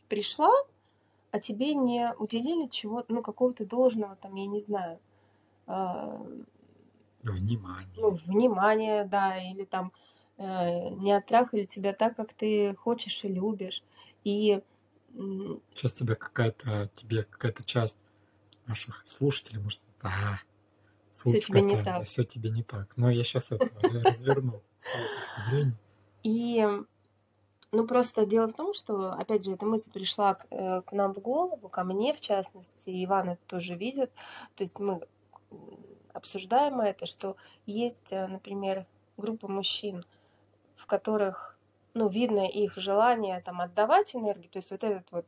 пришла, 0.07 0.53
а 1.31 1.39
тебе 1.39 1.73
не 1.73 2.13
уделили 2.17 2.67
чего, 2.67 3.03
ну, 3.07 3.21
какого-то 3.21 3.65
должного, 3.65 4.15
там, 4.15 4.35
я 4.35 4.45
не 4.45 4.61
знаю, 4.61 4.99
э, 5.67 6.43
Внимание. 7.23 7.87
Ну, 7.97 8.11
внимание, 8.11 9.05
да, 9.05 9.37
или 9.37 9.63
там 9.63 9.91
э, 10.37 10.89
не 10.89 11.13
оттрахали 11.13 11.65
тебя 11.65 11.93
так, 11.93 12.15
как 12.15 12.33
ты 12.33 12.75
хочешь 12.75 13.23
и 13.23 13.29
любишь. 13.29 13.83
И 14.23 14.61
Сейчас 15.73 15.93
тебе 15.93 16.15
какая-то, 16.15 16.89
тебе 16.95 17.23
какая-то 17.23 17.63
часть 17.63 17.97
наших 18.65 19.03
слушателей 19.05 19.61
может, 19.61 19.81
да, 20.01 20.39
все 21.11 21.39
тебе 21.39 21.61
не 21.61 21.81
так. 21.83 22.05
Все 22.05 22.23
тебе 22.23 22.49
не 22.49 22.63
так. 22.63 22.97
Но 22.97 23.11
я 23.11 23.23
сейчас 23.23 23.51
это 23.51 23.69
разверну. 24.03 24.61
И 26.23 26.65
ну, 27.71 27.87
просто 27.87 28.25
дело 28.25 28.47
в 28.47 28.53
том, 28.53 28.73
что, 28.73 29.11
опять 29.13 29.45
же, 29.45 29.53
эта 29.53 29.65
мысль 29.65 29.91
пришла 29.91 30.35
к, 30.35 30.45
э, 30.51 30.81
к 30.81 30.91
нам 30.91 31.13
в 31.13 31.19
голову, 31.19 31.69
ко 31.69 31.83
мне 31.83 32.13
в 32.13 32.19
частности, 32.21 33.03
Иван 33.03 33.31
это 33.31 33.41
тоже 33.47 33.75
видит. 33.75 34.11
То 34.55 34.63
есть 34.63 34.79
мы 34.79 35.01
обсуждаем 36.13 36.81
это, 36.81 37.05
что 37.05 37.35
есть, 37.65 38.11
э, 38.11 38.27
например, 38.27 38.85
группа 39.17 39.47
мужчин, 39.47 40.05
в 40.75 40.85
которых 40.85 41.57
ну, 41.93 42.09
видно 42.09 42.47
их 42.47 42.75
желание 42.77 43.41
там 43.41 43.61
отдавать 43.61 44.15
энергию, 44.15 44.49
то 44.49 44.57
есть 44.57 44.71
вот 44.71 44.83
этот 44.83 45.11
вот 45.11 45.25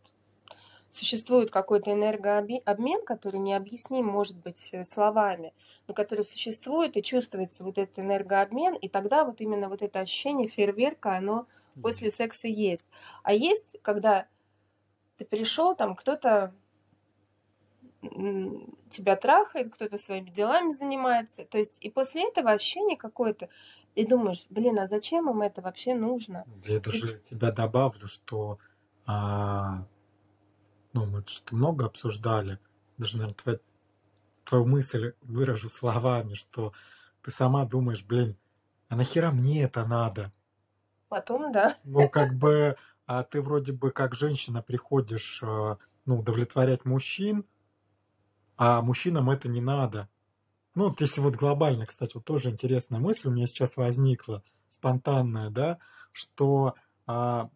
существует 0.89 1.51
какой-то 1.51 1.91
энергообмен, 1.91 3.03
который 3.05 3.39
необъясним, 3.39 4.05
может 4.05 4.37
быть, 4.37 4.69
э, 4.73 4.83
словами, 4.85 5.53
но 5.87 5.93
который 5.93 6.23
существует 6.23 6.97
и 6.97 7.03
чувствуется 7.03 7.63
вот 7.63 7.77
этот 7.77 7.99
энергообмен, 7.99 8.75
и 8.75 8.87
тогда 8.87 9.25
вот 9.25 9.41
именно 9.41 9.69
вот 9.69 9.81
это 9.81 9.99
ощущение 9.99 10.47
фейерверка, 10.47 11.17
оно 11.17 11.47
после 11.81 12.09
секса 12.09 12.47
есть. 12.47 12.85
А 13.23 13.33
есть, 13.33 13.77
когда 13.81 14.27
ты 15.17 15.25
пришел, 15.25 15.75
там 15.75 15.95
кто-то 15.95 16.53
тебя 18.89 19.15
трахает, 19.15 19.73
кто-то 19.73 19.97
своими 19.97 20.29
делами 20.29 20.71
занимается. 20.71 21.45
То 21.45 21.57
есть 21.57 21.77
и 21.81 21.89
после 21.89 22.27
этого 22.27 22.51
ощущение 22.51 22.97
какое-то, 22.97 23.49
и 23.95 24.05
думаешь, 24.05 24.45
блин, 24.49 24.79
а 24.79 24.87
зачем 24.87 25.29
им 25.29 25.41
это 25.41 25.61
вообще 25.61 25.93
нужно? 25.93 26.45
Я 26.65 26.79
даже 26.79 26.99
Ведь... 26.99 27.23
тебя 27.25 27.51
добавлю, 27.51 28.07
что 28.07 28.59
а, 29.05 29.85
ну, 30.93 31.05
мы 31.05 31.23
что 31.27 31.55
много 31.55 31.85
обсуждали, 31.85 32.59
даже, 32.97 33.17
наверное, 33.17 33.35
твоя, 33.35 33.59
твою 34.45 34.65
мысль 34.65 35.13
выражу 35.21 35.69
словами, 35.69 36.33
что 36.33 36.73
ты 37.21 37.31
сама 37.31 37.65
думаешь, 37.65 38.03
блин, 38.03 38.37
а 38.87 38.95
нахера 38.95 39.31
мне 39.31 39.63
это 39.63 39.85
надо? 39.85 40.31
Потом, 41.09 41.51
да. 41.51 41.77
Ну, 41.83 42.09
как 42.09 42.33
бы, 42.37 42.77
а 43.05 43.23
ты 43.23 43.41
вроде 43.41 43.73
бы 43.73 43.91
как 43.91 44.15
женщина 44.15 44.61
приходишь, 44.61 45.41
а, 45.43 45.77
ну, 46.05 46.19
удовлетворять 46.19 46.85
мужчин, 46.85 47.45
а 48.57 48.81
мужчинам 48.81 49.29
это 49.29 49.47
не 49.47 49.61
надо. 49.61 50.09
Ну, 50.75 50.89
вот 50.89 51.01
если 51.01 51.21
вот 51.21 51.35
глобально, 51.35 51.85
кстати, 51.85 52.15
вот 52.15 52.25
тоже 52.25 52.49
интересная 52.49 52.99
мысль 52.99 53.29
у 53.29 53.31
меня 53.31 53.47
сейчас 53.47 53.77
возникла, 53.77 54.43
спонтанная, 54.69 55.49
да, 55.49 55.79
что 56.11 56.75
а, 57.07 57.49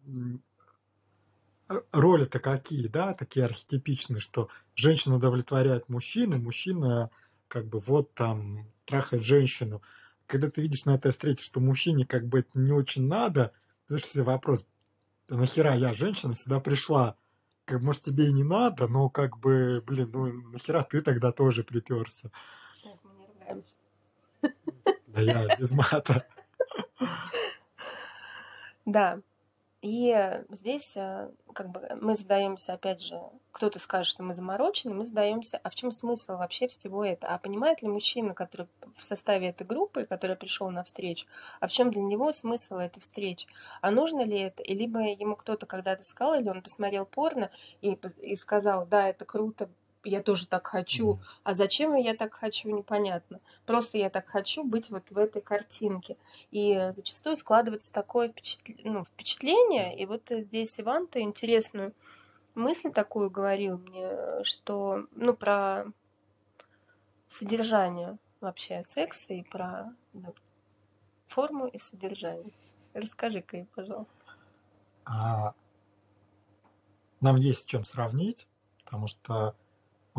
роли-то 1.92 2.38
какие, 2.40 2.86
да, 2.88 3.14
такие 3.14 3.44
архетипичные, 3.44 4.20
что 4.20 4.48
женщина 4.74 5.16
удовлетворяет 5.16 5.88
мужчину, 5.88 6.38
мужчина 6.38 7.10
как 7.48 7.66
бы 7.66 7.80
вот 7.80 8.14
там 8.14 8.66
трахает 8.84 9.24
женщину. 9.24 9.82
Когда 10.26 10.50
ты 10.50 10.62
видишь 10.62 10.84
на 10.84 10.94
этой 10.94 11.10
встрече, 11.10 11.44
что 11.44 11.60
мужчине 11.60 12.06
как 12.06 12.26
бы 12.26 12.40
это 12.40 12.58
не 12.58 12.72
очень 12.72 13.06
надо, 13.06 13.52
задаешь 13.86 14.06
себе 14.06 14.22
вопрос, 14.22 14.64
нахера 15.28 15.76
я, 15.76 15.92
женщина, 15.92 16.34
сюда 16.34 16.60
пришла? 16.60 17.16
Как, 17.70 17.82
может, 17.82 18.02
тебе 18.02 18.26
и 18.26 18.32
не 18.32 18.42
надо, 18.42 18.88
но 18.88 19.08
как 19.08 19.38
бы, 19.38 19.80
блин, 19.86 20.10
ну 20.12 20.26
нахера 20.50 20.82
ты 20.82 21.02
тогда 21.02 21.30
тоже 21.30 21.62
приперся? 21.62 22.32
ругаемся. 23.28 23.76
Да 25.06 25.20
я 25.20 25.56
без 25.56 25.70
мата. 25.70 26.26
Да. 28.84 29.20
И 29.82 30.42
здесь 30.50 30.92
э, 30.94 31.30
как 31.54 31.70
бы 31.70 31.80
мы 31.98 32.14
задаемся, 32.14 32.74
опять 32.74 33.00
же, 33.00 33.18
кто-то 33.50 33.78
скажет, 33.78 34.08
что 34.08 34.22
мы 34.22 34.34
заморочены, 34.34 34.92
мы 34.92 35.04
задаемся, 35.04 35.58
а 35.62 35.70
в 35.70 35.74
чем 35.74 35.90
смысл 35.90 36.36
вообще 36.36 36.68
всего 36.68 37.02
это? 37.02 37.28
А 37.28 37.38
понимает 37.38 37.80
ли 37.80 37.88
мужчина, 37.88 38.34
который 38.34 38.66
в 38.98 39.04
составе 39.04 39.48
этой 39.48 39.66
группы, 39.66 40.04
который 40.04 40.36
пришел 40.36 40.68
на 40.70 40.84
встречу, 40.84 41.26
а 41.60 41.66
в 41.66 41.72
чем 41.72 41.90
для 41.90 42.02
него 42.02 42.30
смысл 42.32 42.76
этой 42.76 43.00
встречи? 43.00 43.46
А 43.80 43.90
нужно 43.90 44.20
ли 44.20 44.38
это? 44.38 44.62
И 44.62 44.74
либо 44.74 45.00
ему 45.00 45.34
кто-то 45.34 45.64
когда-то 45.64 46.04
сказал, 46.04 46.38
или 46.38 46.50
он 46.50 46.60
посмотрел 46.60 47.06
порно 47.06 47.50
и, 47.80 47.98
и 48.20 48.36
сказал, 48.36 48.84
да, 48.84 49.08
это 49.08 49.24
круто, 49.24 49.70
я 50.04 50.22
тоже 50.22 50.46
так 50.46 50.66
хочу, 50.66 51.18
а 51.42 51.54
зачем 51.54 51.94
я 51.94 52.14
так 52.14 52.34
хочу, 52.34 52.70
непонятно. 52.70 53.40
Просто 53.66 53.98
я 53.98 54.10
так 54.10 54.26
хочу 54.28 54.64
быть 54.64 54.90
вот 54.90 55.10
в 55.10 55.18
этой 55.18 55.42
картинке. 55.42 56.16
И 56.50 56.90
зачастую 56.92 57.36
складывается 57.36 57.92
такое 57.92 58.28
впечатление, 58.28 58.90
ну, 58.90 59.04
впечатление. 59.04 59.98
И 59.98 60.06
вот 60.06 60.22
здесь 60.30 60.78
Иван-то 60.80 61.20
интересную 61.20 61.94
мысль 62.54 62.90
такую 62.90 63.30
говорил 63.30 63.78
мне, 63.78 64.44
что, 64.44 65.06
ну, 65.12 65.34
про 65.34 65.86
содержание 67.28 68.18
вообще 68.40 68.84
секса 68.84 69.32
и 69.34 69.42
про 69.42 69.94
ну, 70.12 70.34
форму 71.28 71.66
и 71.66 71.78
содержание. 71.78 72.52
Расскажи-ка, 72.94 73.66
пожалуйста. 73.74 74.12
А, 75.04 75.54
нам 77.20 77.36
есть 77.36 77.60
с 77.60 77.64
чем 77.64 77.84
сравнить, 77.84 78.48
потому 78.84 79.06
что 79.06 79.54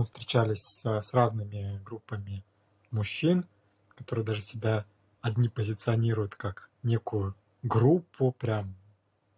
мы 0.01 0.05
встречались 0.05 0.81
с 0.84 1.13
разными 1.13 1.79
группами 1.86 2.43
мужчин, 2.89 3.46
которые 3.89 4.25
даже 4.25 4.41
себя 4.41 4.86
одни 5.22 5.48
позиционируют 5.48 6.34
как 6.34 6.72
некую 6.81 7.36
группу, 7.62 8.31
прям 8.31 8.75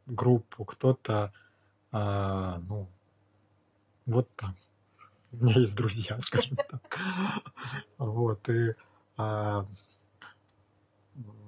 группу, 0.05 0.63
кто-то, 0.63 1.34
а, 1.91 2.60
ну, 2.60 2.88
вот 4.05 4.34
там. 4.38 4.55
У 5.34 5.43
меня 5.43 5.60
есть 5.60 5.75
друзья, 5.75 6.17
скажем 6.22 6.55
так. 6.55 6.98
Вот, 7.98 8.48
и, 8.48 8.75
а, 9.17 9.67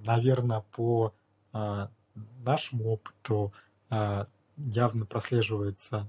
наверное, 0.04 0.60
по 0.74 1.14
а, 1.54 1.90
нашему 2.44 2.90
опыту 2.90 3.54
а, 3.90 4.28
явно 4.58 5.06
прослеживается 5.06 6.06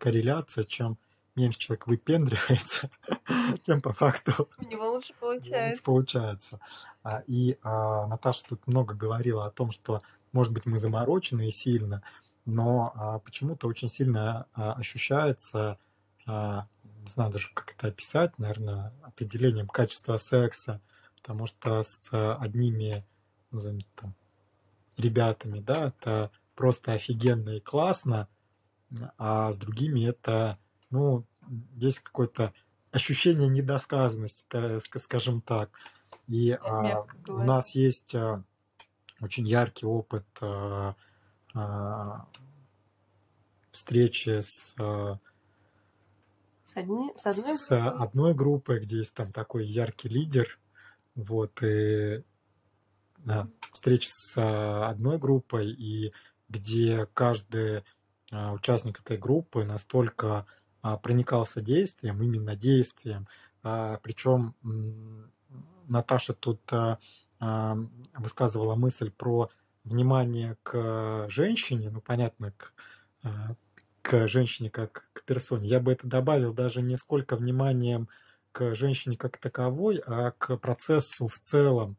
корреляция, 0.00 0.64
чем 0.64 0.98
меньше 1.40 1.58
человек 1.58 1.86
выпендривается, 1.86 2.90
тем 3.62 3.80
по 3.80 3.92
факту 3.92 4.48
у 4.58 4.64
него 4.64 4.90
лучше 4.92 5.14
получается. 5.18 5.82
получается. 5.82 6.60
А, 7.02 7.22
и 7.26 7.58
а, 7.62 8.06
Наташа 8.06 8.44
тут 8.48 8.66
много 8.66 8.94
говорила 8.94 9.46
о 9.46 9.50
том, 9.50 9.70
что, 9.70 10.02
может 10.32 10.52
быть, 10.52 10.66
мы 10.66 10.78
заморочены 10.78 11.48
и 11.48 11.50
сильно, 11.50 12.02
но 12.44 12.92
а, 12.94 13.18
почему-то 13.18 13.66
очень 13.68 13.88
сильно 13.88 14.46
а, 14.54 14.74
ощущается, 14.74 15.78
не 16.26 17.08
знаю 17.08 17.32
даже, 17.32 17.48
как 17.54 17.72
это 17.72 17.88
описать, 17.88 18.38
наверное, 18.38 18.92
определением 19.02 19.66
качества 19.66 20.16
секса, 20.18 20.80
потому 21.16 21.46
что 21.46 21.82
с 21.82 22.10
одними 22.36 23.04
назовем, 23.50 23.80
там, 23.96 24.14
ребятами, 24.96 25.60
да, 25.60 25.88
это 25.88 26.30
просто 26.54 26.92
офигенно 26.92 27.50
и 27.56 27.60
классно, 27.60 28.28
а 29.18 29.52
с 29.52 29.56
другими 29.56 30.06
это, 30.06 30.58
ну, 30.90 31.24
есть 31.76 32.00
какое-то 32.00 32.52
ощущение 32.92 33.48
недосказанности, 33.48 34.98
скажем 34.98 35.40
так. 35.40 35.70
И 36.26 36.50
а, 36.52 37.06
у 37.28 37.38
нас 37.38 37.74
есть 37.74 38.14
а, 38.14 38.42
очень 39.20 39.46
яркий 39.46 39.86
опыт 39.86 40.26
а, 40.40 40.94
а, 41.54 42.26
встречи 43.70 44.40
с, 44.40 44.74
а, 44.78 45.18
с, 46.64 46.76
одни, 46.76 47.12
с, 47.16 47.26
одной, 47.26 47.56
с 47.56 47.90
одной 47.90 48.34
группой, 48.34 48.80
где 48.80 48.98
есть 48.98 49.14
там 49.14 49.30
такой 49.30 49.66
яркий 49.66 50.08
лидер, 50.08 50.58
вот, 51.14 51.62
и 51.62 52.22
да, 53.18 53.48
встречи 53.72 54.08
с 54.10 54.34
а, 54.36 54.88
одной 54.88 55.18
группой, 55.18 55.70
и 55.70 56.12
где 56.48 57.06
каждый 57.14 57.84
а, 58.30 58.52
участник 58.52 59.00
этой 59.00 59.18
группы 59.18 59.64
настолько 59.64 60.46
проникался 61.02 61.60
действием, 61.60 62.22
именно 62.22 62.56
действием. 62.56 63.26
Причем 63.62 64.54
Наташа 65.86 66.34
тут 66.34 66.60
высказывала 67.38 68.74
мысль 68.74 69.10
про 69.10 69.50
внимание 69.84 70.56
к 70.62 71.26
женщине, 71.28 71.90
ну, 71.90 72.00
понятно, 72.00 72.52
к, 72.52 72.74
к 74.02 74.28
женщине 74.28 74.70
как 74.70 75.08
к 75.12 75.24
персоне. 75.24 75.68
Я 75.68 75.80
бы 75.80 75.92
это 75.92 76.06
добавил 76.06 76.52
даже 76.52 76.82
не 76.82 76.96
сколько 76.96 77.36
вниманием 77.36 78.08
к 78.52 78.74
женщине 78.74 79.16
как 79.16 79.38
таковой, 79.38 80.02
а 80.06 80.32
к 80.32 80.56
процессу 80.56 81.28
в 81.28 81.38
целом. 81.38 81.96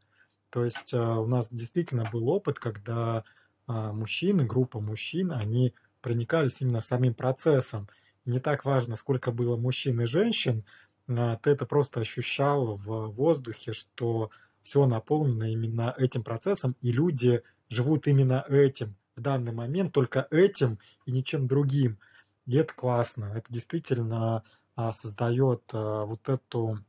То 0.50 0.66
есть 0.66 0.94
у 0.94 1.26
нас 1.26 1.52
действительно 1.52 2.08
был 2.12 2.30
опыт, 2.30 2.60
когда 2.60 3.24
мужчины, 3.68 4.46
группа 4.46 4.80
мужчин, 4.80 5.32
они 5.32 5.74
проникались 6.02 6.62
именно 6.62 6.82
самим 6.82 7.14
процессом. 7.14 7.88
Не 8.26 8.40
так 8.40 8.66
важно, 8.66 8.96
сколько 8.96 9.32
было 9.32 9.58
мужчин 9.58 10.00
и 10.02 10.06
женщин, 10.06 10.64
а, 11.08 11.38
ты 11.38 11.52
это 11.52 11.66
просто 11.66 12.00
ощущал 12.02 12.76
в 12.76 13.08
воздухе, 13.08 13.74
что 13.74 14.30
все 14.62 14.86
наполнено 14.86 15.52
именно 15.52 15.94
этим 15.98 16.24
процессом, 16.24 16.76
и 16.82 16.92
люди 16.92 17.42
живут 17.70 18.08
именно 18.08 18.46
этим 18.48 18.96
в 19.16 19.22
данный 19.22 19.52
момент, 19.52 19.94
только 19.94 20.28
этим 20.30 20.80
и 21.06 21.12
ничем 21.12 21.48
другим. 21.48 21.98
И 22.46 22.56
это 22.56 22.74
классно. 22.74 23.32
Это 23.36 23.52
действительно 23.52 24.44
а, 24.76 24.94
создает 24.94 25.64
а, 25.74 26.06
вот 26.06 26.30
эту 26.30 26.80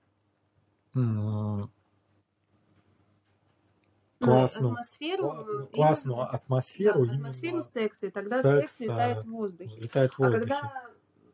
классную 4.18 4.72
атмосферу, 4.72 5.68
классную 5.72 6.20
атмосферу, 6.20 7.06
да, 7.06 7.14
атмосферу 7.14 7.62
секса, 7.62 8.06
и 8.06 8.10
тогда 8.10 8.42
секс, 8.42 8.72
секс 8.72 8.80
летает 8.80 9.24
в 9.24 9.30
воздухе. 9.30 9.80
Летает 9.80 10.12
в 10.14 10.18
воздухе. 10.18 10.54
А 10.54 10.60
когда... 10.60 10.92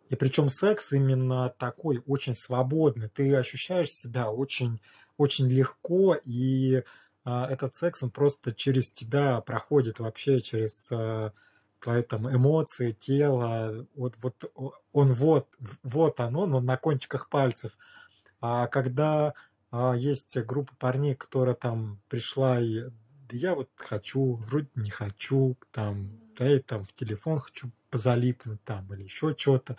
И 0.09 0.17
причем 0.17 0.49
секс 0.49 0.93
именно 0.93 1.51
такой 1.59 2.03
очень 2.07 2.35
свободный. 2.35 3.09
Ты 3.09 3.35
ощущаешь 3.35 3.91
себя 3.91 4.31
очень, 4.31 4.81
очень 5.17 5.49
легко, 5.49 6.17
и 6.25 6.83
а, 7.25 7.47
этот 7.51 7.75
секс 7.75 8.03
он 8.03 8.11
просто 8.11 8.55
через 8.55 8.91
тебя 8.91 9.41
проходит 9.41 9.99
вообще 9.99 10.41
через 10.41 10.89
а, 10.91 11.33
твои 11.81 12.03
там 12.03 12.35
эмоции, 12.35 12.93
тело. 12.93 13.87
Вот, 13.95 14.15
вот 14.23 14.51
он 14.93 15.13
вот, 15.13 15.49
вот 15.83 16.21
оно, 16.21 16.47
но 16.47 16.61
на 16.61 16.77
кончиках 16.77 17.29
пальцев. 17.29 17.73
А 18.41 18.67
когда 18.69 19.35
а 19.71 19.95
есть 19.95 20.37
группа 20.39 20.75
парней, 20.77 21.15
которая 21.15 21.55
там 21.55 22.01
пришла 22.09 22.61
и 22.61 22.85
да 23.29 23.37
я 23.37 23.55
вот 23.55 23.69
хочу, 23.77 24.37
вроде 24.37 24.69
не 24.75 24.91
хочу, 24.91 25.59
там, 25.71 26.19
и 26.47 26.59
там 26.61 26.85
в 26.85 26.93
телефон 26.93 27.39
хочу 27.39 27.71
позалипнуть 27.91 28.63
там 28.65 28.93
или 28.93 29.05
еще 29.05 29.35
что-то. 29.37 29.77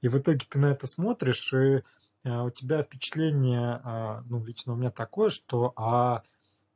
И 0.00 0.08
в 0.08 0.18
итоге 0.18 0.46
ты 0.48 0.58
на 0.58 0.72
это 0.72 0.86
смотришь, 0.86 1.52
и 1.52 1.82
а, 2.24 2.44
у 2.44 2.50
тебя 2.50 2.82
впечатление, 2.82 3.80
а, 3.84 4.22
ну, 4.28 4.44
лично 4.44 4.72
у 4.72 4.76
меня 4.76 4.90
такое, 4.90 5.30
что 5.30 5.72
а, 5.76 6.22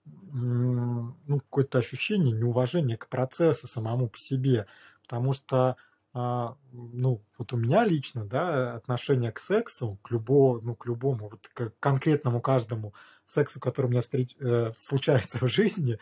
ну, 0.05 1.15
какое-то 1.41 1.79
ощущение 1.79 2.35
неуважения 2.35 2.97
к 2.97 3.09
процессу 3.09 3.67
самому 3.67 4.09
по 4.09 4.19
себе. 4.19 4.67
Потому 5.03 5.33
что 5.33 5.77
а, 6.17 6.57
ну, 6.73 7.21
вот 7.39 7.53
у 7.53 7.57
меня 7.57 7.85
лично, 7.85 8.25
да, 8.25 8.77
отношение 8.77 9.33
к 9.33 9.41
сексу, 9.41 9.99
к, 10.03 10.13
любо, 10.13 10.61
ну, 10.63 10.77
к 10.77 10.87
любому, 10.87 11.29
вот 11.29 11.49
к 11.53 11.73
конкретному 11.81 12.41
каждому 12.41 12.95
сексу, 13.27 13.59
который 13.59 13.87
у 13.87 13.91
меня 13.91 14.01
встреч, 14.01 14.37
э, 14.39 14.73
случается 14.77 15.39
в 15.39 15.49
жизни, 15.49 15.99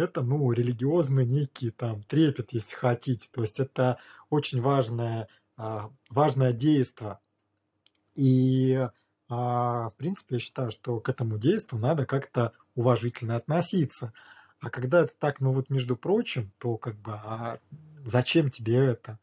это, 0.00 0.22
ну, 0.22 0.50
религиозный 0.52 1.26
некий 1.26 1.70
там 1.70 2.02
трепет, 2.02 2.52
если 2.52 2.74
хотите. 2.74 3.28
То 3.32 3.42
есть 3.42 3.60
это 3.60 3.98
очень 4.28 4.60
важное, 4.60 5.28
а, 5.56 5.90
важное 6.08 6.52
действие. 6.52 7.18
И, 8.14 8.88
а, 9.28 9.88
в 9.88 9.94
принципе, 9.96 10.36
я 10.36 10.40
считаю, 10.40 10.70
что 10.70 11.00
к 11.00 11.08
этому 11.08 11.38
действию 11.38 11.80
надо 11.80 12.06
как-то 12.06 12.52
уважительно 12.74 13.36
относиться. 13.36 14.12
А 14.60 14.70
когда 14.70 15.02
это 15.02 15.12
так, 15.18 15.40
ну 15.40 15.52
вот 15.52 15.70
между 15.70 15.96
прочим, 15.96 16.52
то 16.58 16.76
как 16.76 16.96
бы, 16.96 17.12
а 17.12 17.58
зачем 18.04 18.50
тебе 18.50 18.76
это? 18.76 19.18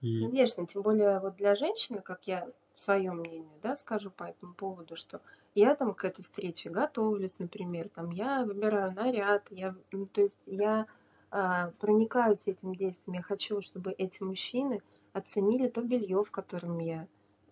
И... 0.00 0.20
Конечно, 0.22 0.66
тем 0.66 0.82
более 0.82 1.20
вот 1.20 1.36
для 1.36 1.54
женщины, 1.54 2.00
как 2.00 2.26
я 2.26 2.48
свое 2.74 3.12
мнение, 3.12 3.58
да, 3.62 3.76
скажу 3.76 4.10
по 4.10 4.24
этому 4.24 4.54
поводу, 4.54 4.96
что 4.96 5.20
я 5.54 5.74
там 5.74 5.94
к 5.94 6.04
этой 6.04 6.22
встрече 6.22 6.70
готовлюсь, 6.70 7.38
например, 7.38 7.88
там 7.88 8.10
я 8.10 8.44
выбираю 8.44 8.92
наряд, 8.92 9.46
я, 9.50 9.74
ну, 9.92 10.06
то 10.06 10.22
есть 10.22 10.38
я 10.46 10.86
а, 11.30 11.72
проникаюсь 11.80 12.46
этим 12.46 12.74
действием, 12.74 13.16
я 13.16 13.22
хочу, 13.22 13.60
чтобы 13.62 13.92
эти 13.92 14.22
мужчины 14.22 14.80
оценили 15.12 15.68
то 15.68 15.82
белье, 15.82 16.24
в 16.24 16.30
котором 16.30 16.78
я 16.78 17.06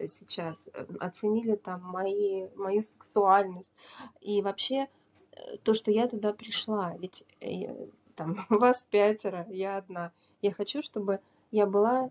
сейчас, 0.07 0.63
э, 0.73 0.87
оценили 1.01 1.57
там 1.57 1.83
мои, 1.83 2.49
мою 2.55 2.83
сексуальность 2.83 3.73
и 4.21 4.43
вообще 4.43 4.87
э, 5.33 5.57
то, 5.65 5.75
что 5.75 5.91
я 5.91 6.07
туда 6.07 6.33
пришла, 6.33 6.97
ведь 6.99 7.25
э, 7.41 7.89
там 8.15 8.47
вас 8.49 8.85
пятеро, 8.91 9.47
я 9.51 9.79
одна, 9.79 10.13
я 10.41 10.53
хочу, 10.53 10.83
чтобы 10.83 11.21
я 11.51 11.67
была 11.67 12.11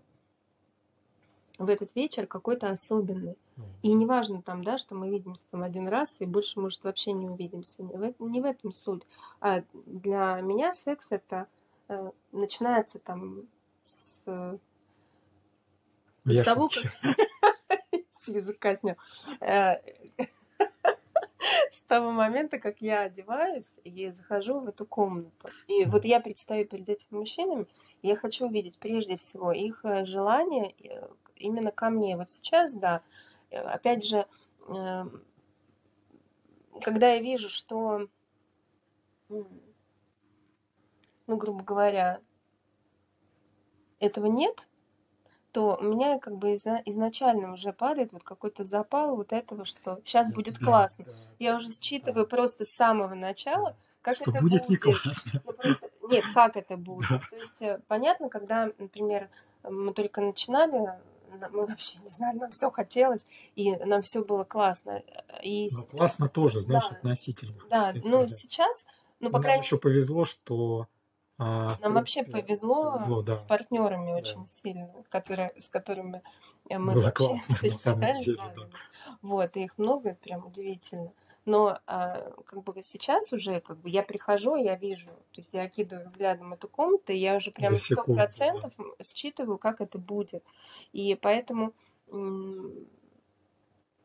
в 1.58 1.68
этот 1.68 1.94
вечер 1.94 2.26
какой-то 2.26 2.70
особенный. 2.70 3.36
И 3.82 3.92
неважно 3.92 4.42
там, 4.42 4.64
да, 4.64 4.76
что 4.76 4.94
мы 4.94 5.08
видимся 5.08 5.44
там 5.50 5.62
один 5.62 5.86
раз 5.86 6.16
и 6.18 6.26
больше, 6.26 6.58
может, 6.58 6.82
вообще 6.84 7.12
не 7.12 7.28
увидимся. 7.28 7.82
Не 7.82 7.94
в, 7.96 8.14
не 8.20 8.40
в 8.40 8.44
этом 8.44 8.72
суть. 8.72 9.06
А 9.40 9.62
для 9.72 10.40
меня 10.40 10.74
секс 10.74 11.06
это 11.10 11.46
э, 11.88 12.10
начинается 12.32 12.98
там 12.98 13.42
с, 13.82 14.22
с 16.24 16.44
того, 16.44 16.68
как... 16.68 17.16
с 18.20 18.28
языка 18.28 18.76
снял. 18.76 18.96
Э, 19.40 19.76
с 21.70 21.80
того 21.86 22.10
момента, 22.10 22.58
как 22.58 22.80
я 22.80 23.02
одеваюсь 23.02 23.70
и 23.84 24.10
захожу 24.10 24.58
в 24.58 24.68
эту 24.68 24.86
комнату. 24.86 25.48
И 25.68 25.84
вот 25.84 26.04
я 26.04 26.18
предстаю 26.18 26.66
перед 26.66 26.88
этими 26.88 27.18
мужчинами, 27.18 27.66
я 28.02 28.16
хочу 28.16 28.46
увидеть 28.46 28.76
прежде 28.78 29.16
всего 29.16 29.52
их 29.52 29.84
э, 29.84 30.04
желание 30.04 30.74
э, 30.82 31.08
именно 31.36 31.70
ко 31.70 31.90
мне. 31.90 32.16
Вот 32.16 32.30
сейчас, 32.30 32.72
да, 32.72 32.96
э, 32.96 33.28
опять 33.50 34.04
же, 34.04 34.26
эм, 34.68 35.22
когда 36.82 37.12
я 37.14 37.20
вижу, 37.20 37.48
что, 37.48 38.08
ну, 39.28 39.46
грубо 41.26 41.62
говоря, 41.62 42.20
этого 44.00 44.26
нет, 44.26 44.66
то 45.52 45.76
у 45.80 45.84
меня 45.84 46.18
как 46.18 46.36
бы 46.36 46.54
изна- 46.54 46.82
изначально 46.84 47.52
уже 47.52 47.72
падает 47.72 48.12
вот 48.12 48.22
какой-то 48.22 48.64
запал 48.64 49.16
вот 49.16 49.32
этого, 49.32 49.64
что 49.64 50.00
сейчас 50.04 50.30
будет 50.30 50.56
тебя, 50.56 50.66
классно. 50.66 51.04
Да, 51.04 51.12
я 51.38 51.56
уже 51.56 51.70
считываю 51.70 52.26
да. 52.26 52.36
просто 52.36 52.64
с 52.64 52.70
самого 52.70 53.14
начала, 53.14 53.76
как 54.02 54.16
что 54.16 54.30
это 54.30 54.40
будет. 54.40 54.62
будет 54.62 54.68
не 54.68 54.76
классно. 54.76 55.42
Ну, 55.44 55.52
просто, 55.52 55.90
нет, 56.08 56.24
как 56.34 56.56
это 56.56 56.76
будет. 56.76 57.08
Да. 57.08 57.20
То 57.30 57.36
есть 57.36 57.62
э, 57.62 57.80
понятно, 57.88 58.28
когда, 58.28 58.70
например, 58.78 59.28
мы 59.62 59.92
только 59.94 60.20
начинали, 60.20 60.92
мы 61.50 61.66
вообще 61.66 61.98
не 61.98 62.10
знали, 62.10 62.38
нам 62.38 62.50
все 62.50 62.70
хотелось, 62.70 63.24
и 63.56 63.76
нам 63.76 64.02
все 64.02 64.24
было 64.24 64.44
классно. 64.44 65.02
И... 65.42 65.68
Ну, 65.70 65.98
классно 65.98 66.28
тоже, 66.28 66.60
знаешь, 66.60 66.88
да. 66.88 66.96
относительно. 66.96 67.54
Да, 67.70 67.92
но 68.04 68.24
сейчас, 68.24 68.86
ну, 69.20 69.28
по 69.30 69.34
Нам 69.34 69.42
крайней 69.42 69.62
еще 69.62 69.78
повезло, 69.78 70.24
что 70.24 70.86
А, 71.38 71.76
Нам 71.80 71.94
вообще 71.94 72.24
повезло, 72.24 72.92
повезло, 72.98 73.22
да. 73.22 73.32
с 73.32 73.42
партнерами 73.42 74.10
Да. 74.10 74.16
очень 74.16 74.46
сильно, 74.46 74.90
которые, 75.08 75.52
с 75.58 75.68
которыми 75.68 76.22
мы 76.68 76.94
Было 76.94 77.04
вообще 77.04 77.26
классно, 77.28 77.56
на 77.62 77.78
самом 77.78 78.18
деле, 78.18 78.36
да, 78.36 78.52
да. 78.56 78.62
да. 78.64 79.18
Вот, 79.22 79.56
и 79.56 79.64
их 79.64 79.78
много, 79.78 80.14
прям 80.14 80.46
удивительно. 80.46 81.12
Но 81.48 81.80
а, 81.86 82.30
как 82.44 82.62
бы 82.62 82.82
сейчас 82.82 83.32
уже 83.32 83.60
как 83.60 83.78
бы 83.78 83.88
я 83.88 84.02
прихожу, 84.02 84.56
я 84.56 84.76
вижу, 84.76 85.08
то 85.08 85.40
есть 85.40 85.54
я 85.54 85.62
окидываю 85.62 86.06
взглядом 86.06 86.52
эту 86.52 86.68
комнату, 86.68 87.12
и 87.12 87.16
я 87.16 87.36
уже 87.36 87.50
прям 87.50 87.74
сто 87.76 88.02
процентов 88.04 88.74
считываю, 89.02 89.56
как 89.56 89.80
это 89.80 89.96
будет. 89.96 90.44
И 90.92 91.14
поэтому 91.14 91.72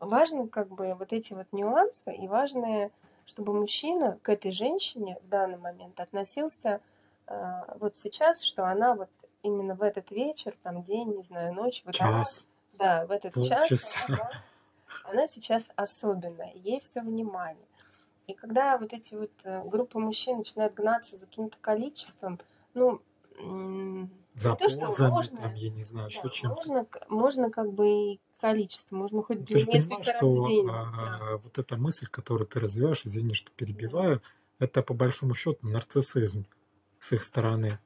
важно 0.00 0.48
как 0.48 0.68
бы 0.68 0.94
вот 0.94 1.12
эти 1.12 1.34
вот 1.34 1.46
нюансы, 1.52 2.14
и 2.14 2.26
важно, 2.28 2.90
чтобы 3.26 3.52
мужчина 3.52 4.18
к 4.22 4.30
этой 4.30 4.50
женщине 4.50 5.18
в 5.22 5.28
данный 5.28 5.58
момент 5.58 6.00
относился 6.00 6.80
а, 7.26 7.76
вот 7.78 7.98
сейчас, 7.98 8.40
что 8.40 8.64
она 8.64 8.94
вот 8.94 9.10
именно 9.42 9.74
в 9.74 9.82
этот 9.82 10.10
вечер, 10.10 10.56
там 10.62 10.82
день, 10.82 11.14
не 11.14 11.22
знаю, 11.22 11.52
ночь, 11.52 11.82
вот 11.84 12.00
она, 12.00 12.24
Час, 12.24 12.48
да, 12.72 13.04
в 13.04 13.10
этот 13.10 13.34
час, 13.34 13.68
полчаса. 13.68 14.00
она, 14.08 14.30
она 15.04 15.26
сейчас 15.26 15.68
особенная, 15.76 16.52
ей 16.54 16.80
все 16.80 17.00
внимание. 17.02 17.66
И 18.26 18.34
когда 18.34 18.78
вот 18.78 18.92
эти 18.92 19.14
вот 19.14 19.32
э, 19.44 19.62
группы 19.64 19.98
мужчин 19.98 20.38
начинают 20.38 20.74
гнаться 20.74 21.16
за 21.16 21.26
каким-то 21.26 21.56
количеством, 21.60 22.40
ну, 22.72 23.00
За 24.34 24.50
не 24.50 24.56
то, 24.56 24.68
что 24.68 24.86
позами, 24.86 25.10
можно, 25.10 25.40
там, 25.40 25.54
я 25.54 25.70
не 25.70 25.82
знаю, 25.82 26.10
да, 26.10 26.16
еще 26.18 26.30
чем-то. 26.30 26.54
можно, 26.56 26.86
можно 27.08 27.50
как 27.50 27.72
бы 27.72 27.88
и 27.88 28.20
количество, 28.40 28.96
можно 28.96 29.22
хоть 29.22 29.40
Ну, 29.40 29.46
Ты 29.46 29.58
же 29.58 29.66
несколько 29.66 29.96
понимаешь, 29.96 30.06
раз 30.06 30.14
в 30.16 30.18
что 30.18 30.48
день. 30.48 30.68
а, 30.70 31.18
да. 31.18 31.36
вот 31.38 31.58
эта 31.58 31.76
мысль, 31.76 32.06
которую 32.10 32.46
ты 32.46 32.60
развиваешь, 32.60 33.02
извини, 33.04 33.34
что 33.34 33.50
перебиваю, 33.52 34.22
это 34.58 34.82
по 34.82 34.94
большому 34.94 35.34
счету 35.34 35.58
нарциссизм 35.66 36.46
с 36.98 37.12
их 37.12 37.22
стороны. 37.24 37.78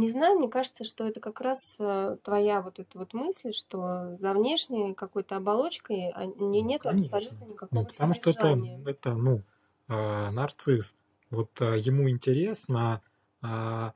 Не 0.00 0.08
знаю, 0.08 0.38
мне 0.38 0.48
кажется, 0.48 0.82
что 0.84 1.06
это 1.06 1.20
как 1.20 1.42
раз 1.42 1.76
э, 1.78 2.16
твоя 2.24 2.62
вот 2.62 2.78
эта 2.78 2.98
вот 2.98 3.12
мысль, 3.12 3.52
что 3.52 4.16
за 4.16 4.32
внешней 4.32 4.94
какой-то 4.94 5.36
оболочкой 5.36 6.10
а, 6.14 6.24
не, 6.24 6.62
Ну, 6.62 6.68
нет 6.68 6.80
конечно. 6.80 7.18
абсолютно 7.18 7.46
Ну, 7.46 7.52
никакого 7.52 7.84
потому 7.84 8.14
что 8.14 8.30
это, 8.30 8.40
содержания. 8.40 8.82
это 8.86 9.14
ну, 9.14 9.42
а, 9.88 10.30
нарцисс. 10.30 10.94
Вот 11.28 11.50
а, 11.60 11.76
ему 11.76 12.08
интересно, 12.08 13.02
а, 13.42 13.92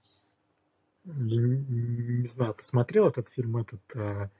я 1.06 1.40
не, 1.40 2.26
знаю, 2.26 2.52
ты 2.52 2.64
смотрел 2.64 3.08
этот 3.08 3.30
фильм, 3.30 3.56
этот, 3.56 3.80
а, 3.96 4.30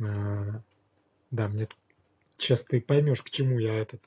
а, 0.00 0.62
да, 1.32 1.48
мне 1.48 1.66
сейчас 2.36 2.62
ты 2.62 2.80
поймешь, 2.80 3.22
к 3.22 3.30
чему 3.30 3.58
я 3.58 3.74
этот, 3.74 4.00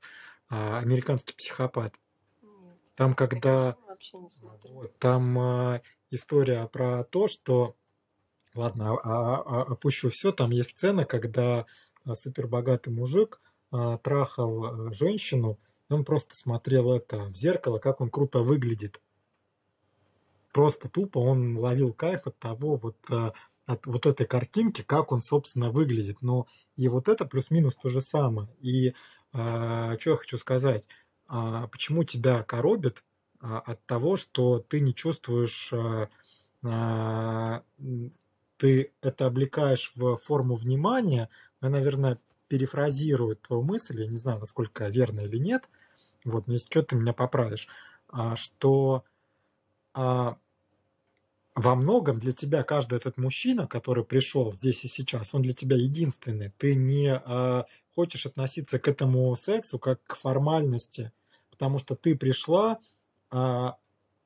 а, 0.47 0.79
американский 0.79 1.33
психопат. 1.33 1.93
Нет, 2.41 2.77
Там, 2.95 3.13
когда 3.13 3.75
вообще 3.87 4.19
не 4.19 4.29
смотрела. 4.29 4.73
Вот, 4.73 4.97
там 4.99 5.37
а, 5.37 5.81
история 6.13 6.67
про 6.67 7.03
то, 7.03 7.27
что, 7.27 7.75
ладно, 8.55 8.93
а- 8.93 8.99
а- 9.03 9.41
а- 9.41 9.61
опущу 9.63 10.09
все, 10.09 10.31
там 10.31 10.51
есть 10.51 10.71
сцена, 10.71 11.05
когда 11.05 11.65
супербогатый 12.13 12.93
мужик 12.93 13.41
трахал 14.03 14.65
а, 14.65 14.93
женщину, 14.93 15.57
и 15.89 15.93
он 15.93 16.05
просто 16.05 16.35
смотрел 16.35 16.93
это 16.93 17.25
в 17.25 17.35
зеркало, 17.35 17.79
как 17.79 18.01
он 18.01 18.09
круто 18.09 18.39
выглядит. 18.39 19.01
Просто 20.53 20.87
тупо 20.87 21.17
он 21.17 21.57
ловил 21.57 21.93
кайф 21.93 22.27
от 22.27 22.37
того, 22.37 22.75
вот, 22.77 22.95
а, 23.09 23.33
от 23.65 23.85
вот 23.87 24.05
этой 24.05 24.27
картинки, 24.27 24.83
как 24.83 25.11
он, 25.11 25.23
собственно, 25.23 25.71
выглядит. 25.71 26.21
Но 26.21 26.45
и 26.75 26.87
вот 26.87 27.07
это 27.07 27.25
плюс-минус 27.25 27.75
то 27.75 27.89
же 27.89 28.01
самое. 28.01 28.47
И 28.61 28.93
а, 29.31 29.97
что 29.99 30.11
я 30.11 30.17
хочу 30.17 30.37
сказать, 30.37 30.87
а, 31.27 31.67
почему 31.67 32.03
тебя 32.03 32.43
коробит 32.43 33.03
от 33.43 33.85
того, 33.85 34.15
что 34.15 34.59
ты 34.59 34.79
не 34.79 34.95
чувствуешь, 34.95 35.73
а, 35.73 36.09
а, 36.63 37.63
ты 38.57 38.93
это 39.01 39.25
облекаешь 39.25 39.91
в 39.95 40.15
форму 40.17 40.55
внимания, 40.55 41.29
я, 41.61 41.69
наверное, 41.69 42.19
перефразирую 42.47 43.35
твою 43.35 43.63
мысль, 43.63 44.01
я 44.01 44.07
не 44.07 44.15
знаю, 44.15 44.39
насколько 44.39 44.87
верно 44.87 45.21
или 45.21 45.37
нет, 45.37 45.69
вот, 46.23 46.47
но 46.47 46.53
если 46.53 46.67
что, 46.69 46.83
ты 46.83 46.95
меня 46.95 47.11
поправишь, 47.11 47.67
а, 48.07 48.35
что 48.37 49.03
а, 49.93 50.37
во 51.55 51.75
многом 51.75 52.19
для 52.19 52.31
тебя 52.31 52.63
каждый 52.63 52.97
этот 52.97 53.17
мужчина, 53.17 53.67
который 53.67 54.03
пришел 54.03 54.53
здесь 54.53 54.85
и 54.85 54.87
сейчас, 54.87 55.33
он 55.33 55.41
для 55.41 55.53
тебя 55.53 55.75
единственный. 55.75 56.51
Ты 56.57 56.75
не 56.75 57.13
а, 57.13 57.65
хочешь 57.93 58.25
относиться 58.25 58.79
к 58.79 58.87
этому 58.87 59.35
сексу 59.35 59.79
как 59.79 60.01
к 60.03 60.15
формальности, 60.15 61.11
потому 61.51 61.77
что 61.77 61.95
ты 61.95 62.15
пришла, 62.15 62.79
а, 63.33 63.77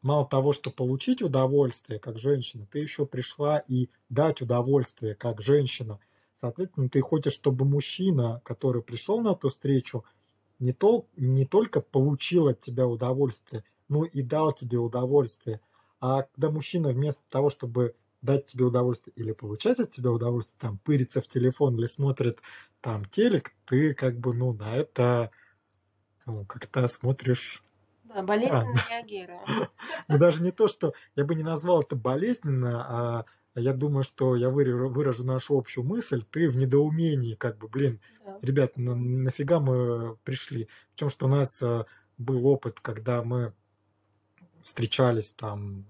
мало 0.02 0.28
того, 0.28 0.52
что 0.52 0.70
получить 0.70 1.22
удовольствие 1.22 1.98
как 1.98 2.20
женщина, 2.20 2.68
ты 2.70 2.80
еще 2.80 3.06
пришла 3.06 3.60
и 3.60 3.90
дать 4.10 4.42
удовольствие 4.42 5.16
как 5.16 5.42
женщина. 5.42 6.00
Соответственно, 6.40 6.90
ты 6.90 7.00
хочешь, 7.00 7.34
чтобы 7.34 7.64
мужчина, 7.64 8.42
который 8.44 8.82
пришел 8.82 9.22
на 9.22 9.32
эту 9.32 9.48
встречу, 9.48 10.04
не, 10.60 10.74
то, 10.74 11.08
не 11.16 11.46
только 11.46 11.80
получил 11.80 12.48
от 12.48 12.60
тебя 12.60 12.86
удовольствие, 12.86 13.64
но 13.88 14.04
и 14.04 14.22
дал 14.22 14.52
тебе 14.52 14.78
удовольствие. 14.78 15.62
А 16.02 16.24
когда 16.24 16.52
мужчина 16.52 16.90
вместо 16.90 17.22
того, 17.30 17.50
чтобы 17.50 17.96
дать 18.22 18.48
тебе 18.48 18.66
удовольствие 18.66 19.14
или 19.16 19.32
получать 19.32 19.80
от 19.80 19.94
тебя 19.94 20.12
удовольствие, 20.12 20.58
там, 20.60 20.80
пырится 20.80 21.22
в 21.22 21.30
телефон 21.30 21.78
или 21.78 21.86
смотрит 21.86 22.40
там 22.82 23.06
телек, 23.06 23.54
ты 23.66 23.94
как 23.94 24.20
бы, 24.20 24.34
ну, 24.34 24.52
на 24.52 24.76
это 24.76 25.32
ну, 26.26 26.44
как-то 26.44 26.86
смотришь 26.88 27.64
Да, 28.08 28.22
болезненно 28.24 28.76
реагируя. 28.90 29.46
Ну, 30.08 30.18
даже 30.18 30.44
не 30.44 30.52
то, 30.52 30.68
что 30.68 30.94
я 31.16 31.26
бы 31.26 31.36
не 31.36 31.44
назвал 31.44 31.82
это 31.82 31.96
болезненно, 31.96 32.86
а 32.88 33.26
я 33.56 33.74
думаю, 33.74 34.04
что 34.04 34.36
я 34.36 34.50
выражу, 34.50 35.24
нашу 35.24 35.58
общую 35.58 35.84
мысль, 35.84 36.22
ты 36.30 36.48
в 36.50 36.58
недоумении, 36.58 37.36
как 37.36 37.58
бы, 37.58 37.68
блин, 37.68 38.00
Да. 38.26 38.38
ребят, 38.42 38.78
на- 38.78 38.96
нафига 38.96 39.60
мы 39.60 40.18
пришли? 40.24 40.68
Причем, 40.94 41.10
что 41.10 41.26
у 41.26 41.30
нас 41.30 41.62
э, 41.62 41.86
был 42.18 42.46
опыт, 42.48 42.80
когда 42.80 43.24
мы 43.24 43.54
встречались 44.62 45.32
там, 45.32 45.86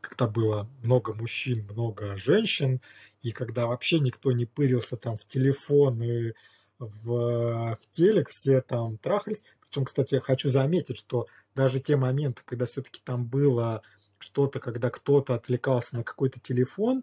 когда 0.00 0.26
было 0.26 0.68
много 0.82 1.14
мужчин, 1.14 1.66
много 1.70 2.16
женщин, 2.16 2.80
и 3.22 3.30
когда 3.32 3.66
вообще 3.66 4.00
никто 4.00 4.32
не 4.32 4.46
пырился 4.46 4.96
там 4.96 5.16
в 5.16 5.24
телефон 5.26 6.02
и 6.02 6.32
в, 6.78 7.76
в 7.76 7.78
телек, 7.90 8.28
все 8.30 8.60
там 8.60 8.98
трахались. 8.98 9.44
Причем, 9.60 9.84
кстати, 9.84 10.14
я 10.14 10.20
хочу 10.20 10.48
заметить, 10.48 10.98
что 10.98 11.26
даже 11.54 11.80
те 11.80 11.96
моменты, 11.96 12.42
когда 12.44 12.66
все-таки 12.66 13.00
там 13.04 13.26
было 13.26 13.82
что-то, 14.18 14.60
когда 14.60 14.90
кто-то 14.90 15.34
отвлекался 15.34 15.96
на 15.96 16.04
какой-то 16.04 16.40
телефон, 16.40 17.02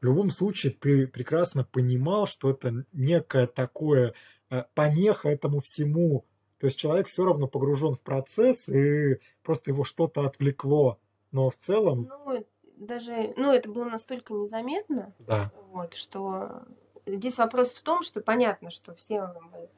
в 0.00 0.04
любом 0.04 0.30
случае 0.30 0.72
ты 0.72 1.06
прекрасно 1.06 1.64
понимал, 1.64 2.26
что 2.26 2.50
это 2.50 2.84
некое 2.92 3.46
такое 3.46 4.14
э, 4.50 4.64
помеха 4.74 5.28
этому 5.28 5.60
всему. 5.60 6.24
То 6.58 6.66
есть 6.66 6.78
человек 6.78 7.06
все 7.06 7.24
равно 7.24 7.46
погружен 7.46 7.94
в 7.94 8.00
процесс, 8.00 8.68
и 8.68 9.20
просто 9.42 9.70
его 9.70 9.84
что-то 9.84 10.24
отвлекло. 10.24 10.98
Но 11.32 11.50
в 11.50 11.56
целом, 11.56 12.10
Ну, 12.26 12.46
даже, 12.76 13.34
ну, 13.36 13.52
это 13.52 13.70
было 13.70 13.84
настолько 13.84 14.32
незаметно, 14.34 15.14
да, 15.18 15.52
вот, 15.70 15.94
что 15.94 16.62
здесь 17.06 17.38
вопрос 17.38 17.72
в 17.72 17.82
том, 17.82 18.02
что 18.02 18.20
понятно, 18.20 18.70
что 18.70 18.94
все 18.94 19.32
мы 19.52 19.68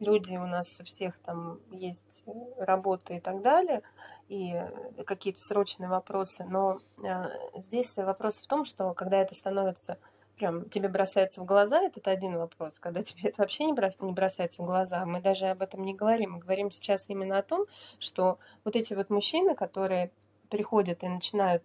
люди, 0.00 0.36
у 0.36 0.46
нас 0.46 0.80
у 0.80 0.84
всех 0.84 1.18
там 1.18 1.60
есть 1.70 2.24
э, 2.26 2.32
работа 2.58 3.14
и 3.14 3.20
так 3.20 3.42
далее, 3.42 3.82
и 4.28 4.54
э, 4.54 5.04
какие-то 5.04 5.40
срочные 5.40 5.88
вопросы, 5.88 6.44
но 6.44 6.80
э, 7.02 7.28
здесь 7.56 7.96
вопрос 7.96 8.38
в 8.38 8.46
том, 8.46 8.64
что 8.64 8.92
когда 8.94 9.18
это 9.18 9.34
становится 9.34 9.98
прям 10.40 10.70
тебе 10.70 10.88
бросается 10.88 11.42
в 11.42 11.44
глаза, 11.44 11.82
это 11.82 12.10
один 12.10 12.38
вопрос. 12.38 12.78
Когда 12.78 13.02
тебе 13.04 13.28
это 13.28 13.42
вообще 13.42 13.66
не, 13.66 13.74
брос- 13.74 14.02
не 14.04 14.12
бросается 14.12 14.62
в 14.62 14.66
глаза, 14.66 15.04
мы 15.04 15.20
даже 15.20 15.46
об 15.46 15.62
этом 15.62 15.84
не 15.84 15.94
говорим. 15.94 16.32
Мы 16.32 16.38
говорим 16.38 16.70
сейчас 16.70 17.04
именно 17.08 17.38
о 17.38 17.42
том, 17.42 17.66
что 17.98 18.38
вот 18.64 18.74
эти 18.74 18.94
вот 18.94 19.10
мужчины, 19.10 19.54
которые 19.54 20.10
приходят 20.48 21.04
и 21.04 21.08
начинают, 21.08 21.62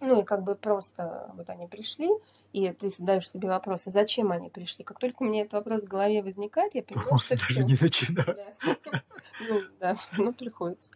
ну 0.00 0.20
и 0.20 0.24
как 0.24 0.44
бы 0.44 0.54
просто 0.54 1.30
вот 1.34 1.50
они 1.50 1.66
пришли, 1.66 2.10
и 2.54 2.70
ты 2.72 2.88
задаешь 2.88 3.28
себе 3.28 3.48
вопрос, 3.48 3.88
а 3.88 3.90
зачем 3.90 4.30
они 4.30 4.48
пришли? 4.48 4.84
Как 4.84 5.00
только 5.00 5.24
у 5.24 5.26
меня 5.26 5.40
этот 5.40 5.54
вопрос 5.54 5.82
в 5.82 5.88
голове 5.88 6.22
возникает, 6.22 6.72
я 6.76 6.84
понимаю, 6.84 7.08
можно 7.10 7.36
что 7.36 7.36
даже 7.36 7.52
все. 7.52 7.62
не 7.64 7.76
начинать. 7.80 8.54
Да. 8.64 9.02
Ну, 9.48 9.60
да, 9.80 9.96
ну, 10.16 10.32
приходится. 10.32 10.92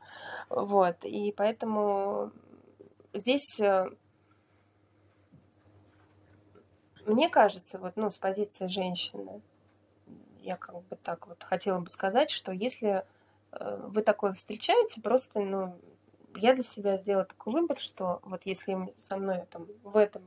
Вот, 0.49 1.05
и 1.05 1.35
поэтому 1.37 2.31
здесь 3.13 3.59
э, 3.59 3.91
мне 7.05 7.29
кажется, 7.29 7.81
вот, 7.81 7.97
ну, 7.97 8.09
с 8.09 8.19
позиции 8.19 8.69
женщины, 8.69 9.43
я 10.41 10.57
как 10.57 10.81
бы 10.85 10.95
так 10.95 11.27
вот 11.27 11.43
хотела 11.43 11.81
бы 11.81 11.89
сказать, 11.89 12.31
что 12.31 12.53
если 12.53 13.05
э, 13.51 13.87
вы 13.89 14.03
такое 14.03 14.35
встречаете, 14.35 15.01
просто, 15.01 15.41
ну, 15.41 15.77
я 16.37 16.55
для 16.55 16.63
себя 16.63 16.97
сделала 16.97 17.25
такой 17.25 17.55
выбор, 17.55 17.81
что 17.81 18.21
вот 18.23 18.43
если 18.45 18.95
со 18.97 19.17
мной 19.17 19.43
там 19.51 19.67
в 19.83 19.97
этом 19.97 20.23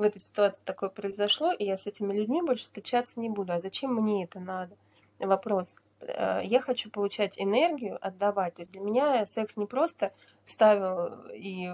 в 0.00 0.02
этой 0.02 0.20
ситуации 0.20 0.64
такое 0.64 0.88
произошло, 0.88 1.52
и 1.52 1.64
я 1.64 1.76
с 1.76 1.86
этими 1.86 2.12
людьми 2.12 2.42
больше 2.42 2.64
встречаться 2.64 3.20
не 3.20 3.28
буду. 3.28 3.52
А 3.52 3.60
зачем 3.60 3.94
мне 3.94 4.24
это 4.24 4.40
надо? 4.40 4.76
Вопрос. 5.18 5.76
э, 6.00 6.40
я 6.44 6.60
хочу 6.60 6.90
получать 6.90 7.34
энергию, 7.38 7.98
отдавать. 8.00 8.54
То 8.54 8.62
есть 8.62 8.72
для 8.72 8.80
меня 8.80 9.26
секс 9.26 9.58
не 9.58 9.66
просто 9.66 10.12
вставил 10.44 11.30
и 11.34 11.72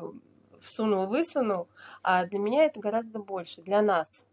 всунул, 0.61 1.07
высунул, 1.07 1.69
а 2.03 2.27
для 2.27 2.41
меня 2.41 2.65
это 2.65 2.81
гораздо 2.81 3.21
больше, 3.21 3.62
для 3.62 3.81
нас. 3.81 4.27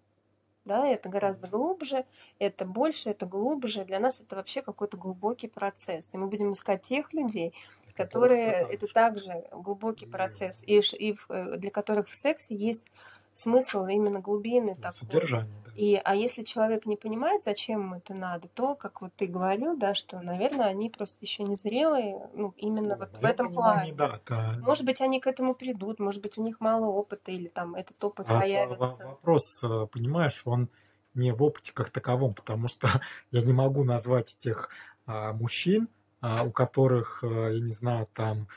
Да, 0.66 0.88
это 0.88 1.10
гораздо 1.10 1.48
глубже, 1.48 2.06
это 2.40 2.66
больше, 2.66 3.10
это 3.10 3.26
глубже. 3.26 3.84
Для 3.86 4.00
нас 4.00 4.22
это 4.22 4.38
вообще 4.38 4.62
какой-то 4.62 4.98
глубокий 4.98 5.50
процесс. 5.50 6.14
И 6.14 6.18
мы 6.18 6.28
будем 6.28 6.54
искать 6.54 6.82
тех 6.82 7.14
людей, 7.14 7.54
которые 7.96 8.68
это 8.72 8.88
также 8.88 9.44
глубокий 9.52 10.06
процесс, 10.06 10.64
и, 10.66 10.80
и 10.80 11.16
э, 11.30 11.58
для 11.58 11.70
которых 11.70 12.08
в 12.08 12.16
сексе 12.16 12.56
есть 12.56 12.88
смысл 13.34 13.86
именно 13.86 14.20
глубины 14.20 14.76
такой. 14.76 15.00
Содержание, 15.00 15.54
да. 15.66 15.72
И, 15.76 16.00
а 16.04 16.16
если 16.16 16.44
человек 16.44 16.86
не 16.86 16.96
понимает, 16.96 17.44
зачем 17.44 17.82
ему 17.82 17.96
это 17.96 18.14
надо, 18.14 18.48
то, 18.48 18.76
как 18.76 19.02
вот 19.02 19.12
ты 19.16 19.26
говорил, 19.26 19.76
да, 19.76 19.96
что, 19.96 20.22
наверное, 20.22 20.68
они 20.68 20.90
просто 20.90 21.18
еще 21.22 21.44
не 21.44 21.56
зрелые, 21.56 22.30
ну, 22.34 22.54
именно 22.58 22.96
вот 22.96 23.18
в 23.18 23.26
этом 23.26 23.52
плане. 23.52 23.94
Да, 23.94 24.20
да. 24.28 24.56
Может 24.62 24.86
быть, 24.86 25.02
они 25.02 25.20
к 25.20 25.28
этому 25.28 25.56
придут, 25.56 26.00
может 26.00 26.22
быть, 26.22 26.38
у 26.38 26.44
них 26.44 26.60
мало 26.60 26.86
опыта, 26.86 27.32
или 27.32 27.48
там 27.48 27.76
этот 27.76 28.02
опыт 28.04 28.28
а 28.30 28.40
появится. 28.40 29.06
Вопрос, 29.06 29.64
э, 29.64 29.88
понимаешь, 29.92 30.44
он 30.46 30.70
не 31.16 31.32
в 31.32 31.44
опыте 31.44 31.72
как 31.74 31.90
таковом, 31.90 32.34
потому 32.34 32.68
что 32.68 32.88
я 33.32 33.42
не 33.42 33.54
могу 33.54 33.84
назвать 33.84 34.36
этих 34.40 34.70
а, 35.06 35.34
мужчин, 35.34 35.90
а, 36.22 36.44
у 36.44 36.52
которых, 36.52 37.24
э, 37.24 37.56
я 37.56 37.60
не 37.60 37.72
знаю, 37.72 38.08
там 38.14 38.48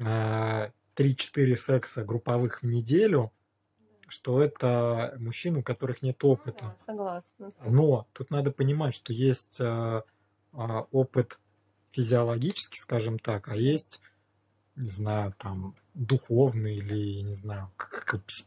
а, 0.00 0.70
3-4 0.96 1.56
секса 1.56 2.04
групповых 2.04 2.62
в 2.62 2.66
неделю, 2.66 3.32
что 4.08 4.42
это 4.42 5.14
мужчины, 5.18 5.60
у 5.60 5.62
которых 5.62 6.02
нет 6.02 6.18
ну 6.22 6.30
опыта. 6.30 6.64
Да, 6.64 6.74
согласна. 6.78 7.52
Но 7.64 8.06
тут 8.12 8.30
надо 8.30 8.50
понимать, 8.50 8.94
что 8.94 9.12
есть 9.12 9.60
э, 9.60 10.02
э, 10.52 10.58
опыт 10.90 11.38
физиологический, 11.92 12.80
скажем 12.80 13.18
так, 13.18 13.48
а 13.48 13.56
есть, 13.56 14.00
не 14.76 14.88
знаю, 14.88 15.34
там, 15.38 15.74
духовный 15.94 16.76
или, 16.76 17.22
не 17.22 17.34
знаю, 17.34 17.70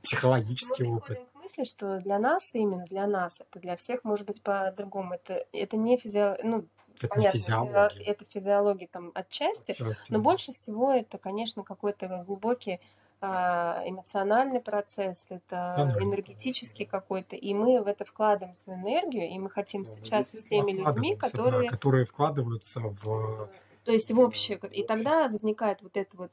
психологический 0.02 0.84
Мы 0.84 0.98
опыт. 0.98 1.20
к 1.20 1.36
мысли, 1.36 1.64
что 1.64 2.00
для 2.00 2.20
нас, 2.20 2.54
именно 2.54 2.86
для 2.86 3.08
нас, 3.08 3.40
это 3.40 3.60
для 3.60 3.78
всех 3.78 4.04
может 4.04 4.28
быть 4.28 4.42
по-другому. 4.42 5.14
Это, 5.14 5.46
это 5.54 5.78
не 5.78 5.98
физиология, 5.98 6.44
ну, 6.44 6.68
это 7.00 7.08
понятно, 7.08 7.40
физиология. 7.40 8.04
это 8.04 8.26
физиология 8.26 8.88
там 8.88 9.12
отчасти, 9.14 9.72
отчасти 9.72 10.12
но 10.12 10.18
да. 10.18 10.24
больше 10.24 10.52
всего 10.54 10.92
это, 10.92 11.18
конечно, 11.18 11.64
какой-то 11.64 12.24
глубокий 12.26 12.74
а, 12.74 12.80
эмоциональный 13.20 14.60
процесс, 14.60 15.26
это 15.30 15.98
энергетический 16.00 16.86
какой-то, 16.86 17.36
и 17.36 17.54
мы 17.54 17.82
в 17.82 17.88
это 17.88 18.06
вкладываем 18.06 18.54
свою 18.54 18.80
энергию, 18.80 19.28
и 19.28 19.40
мы 19.40 19.50
хотим 19.50 19.86
встречаться 19.86 20.38
с 20.38 20.44
теми 20.44 20.72
людьми, 20.74 21.16
которые... 21.16 21.70
Да, 21.70 21.76
которые 21.76 22.06
вкладываются 22.06 22.80
в... 22.80 23.50
То 23.86 23.92
есть 23.92 24.12
в 24.12 24.20
общее. 24.20 24.60
И 24.72 24.84
тогда 24.84 25.28
возникает 25.30 25.82
вот 25.82 25.98
это 25.98 26.16
вот 26.16 26.32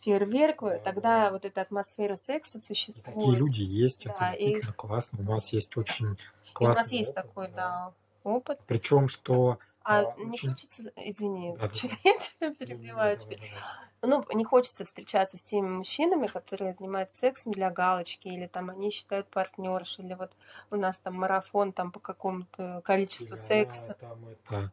фейерверк, 0.00 0.62
тогда 0.84 1.30
вот 1.30 1.44
эта 1.44 1.62
атмосфера 1.62 2.16
секса 2.16 2.58
существует. 2.58 3.16
Такие 3.16 3.36
люди 3.36 3.62
есть, 3.62 4.04
да, 4.04 4.12
это 4.12 4.24
действительно 4.30 4.70
и... 4.72 4.74
классно. 4.74 5.18
У 5.20 5.22
нас 5.22 5.52
есть 5.52 5.76
очень 5.76 6.18
классный 6.52 6.80
У 6.80 6.82
нас 6.82 6.92
есть 6.92 7.10
опыт, 7.10 7.24
такой, 7.24 7.48
да, 7.48 7.92
опыт. 8.24 8.60
Причем, 8.66 9.08
что... 9.08 9.58
А, 9.88 10.00
а 10.00 10.14
не 10.18 10.30
очень... 10.30 10.50
хочется, 10.50 10.92
извини, 10.96 11.54
да, 11.56 11.70
что 11.70 11.88
да. 11.88 11.94
я 12.04 12.18
тебя 12.18 12.54
перебиваю 12.54 13.16
теперь. 13.16 13.38
Да, 13.38 13.46
да, 13.46 13.52
да 13.52 13.86
ну, 14.02 14.24
не 14.34 14.44
хочется 14.44 14.84
встречаться 14.84 15.36
с 15.36 15.42
теми 15.42 15.68
мужчинами, 15.68 16.26
которые 16.26 16.74
занимаются 16.74 17.18
сексом 17.18 17.52
для 17.52 17.70
галочки, 17.70 18.28
или 18.28 18.46
там 18.46 18.70
они 18.70 18.90
считают 18.90 19.28
партнерш, 19.28 19.98
или 19.98 20.14
вот 20.14 20.32
у 20.70 20.76
нас 20.76 20.98
там 20.98 21.14
марафон 21.14 21.72
там 21.72 21.92
по 21.92 22.00
какому-то 22.00 22.82
количеству 22.84 23.30
да, 23.30 23.36
секса. 23.36 23.96
Там 24.00 24.28
это 24.28 24.72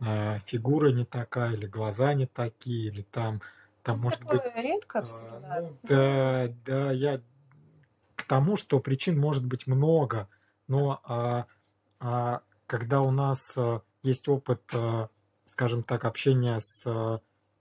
а, 0.00 0.38
фигура 0.40 0.90
не 0.90 1.04
такая, 1.04 1.52
или 1.52 1.66
глаза 1.66 2.14
не 2.14 2.26
такие, 2.26 2.88
или 2.88 3.02
там, 3.02 3.40
там 3.82 3.98
ну, 3.98 4.04
может 4.04 4.24
быть... 4.24 4.42
редко 4.54 5.00
обсуждают. 5.00 5.44
А, 5.44 5.60
ну, 5.60 5.76
да, 5.82 6.48
да, 6.64 6.92
я 6.92 7.20
к 8.16 8.24
тому, 8.24 8.56
что 8.56 8.80
причин 8.80 9.18
может 9.18 9.44
быть 9.44 9.66
много, 9.66 10.28
но 10.66 11.00
а, 11.04 11.46
а, 12.00 12.42
когда 12.66 13.00
у 13.00 13.10
нас 13.10 13.52
а, 13.56 13.82
есть 14.02 14.28
опыт, 14.28 14.62
а, 14.72 15.08
скажем 15.44 15.82
так, 15.82 16.04
общения 16.04 16.60
с 16.60 16.82
а, 16.86 17.20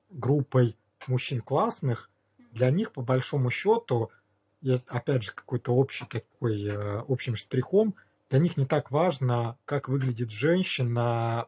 группой 0.09 0.75
мужчин 1.07 1.41
классных, 1.41 2.09
для 2.51 2.69
них, 2.69 2.91
по 2.91 3.01
большому 3.01 3.49
счету, 3.49 4.11
опять 4.87 5.23
же, 5.23 5.31
какой-то 5.31 5.73
общий 5.73 6.05
такой, 6.05 6.63
э, 6.63 7.03
общим 7.07 7.35
штрихом, 7.35 7.95
для 8.29 8.39
них 8.39 8.57
не 8.57 8.65
так 8.65 8.91
важно, 8.91 9.57
как 9.65 9.87
выглядит 9.87 10.31
женщина, 10.31 11.47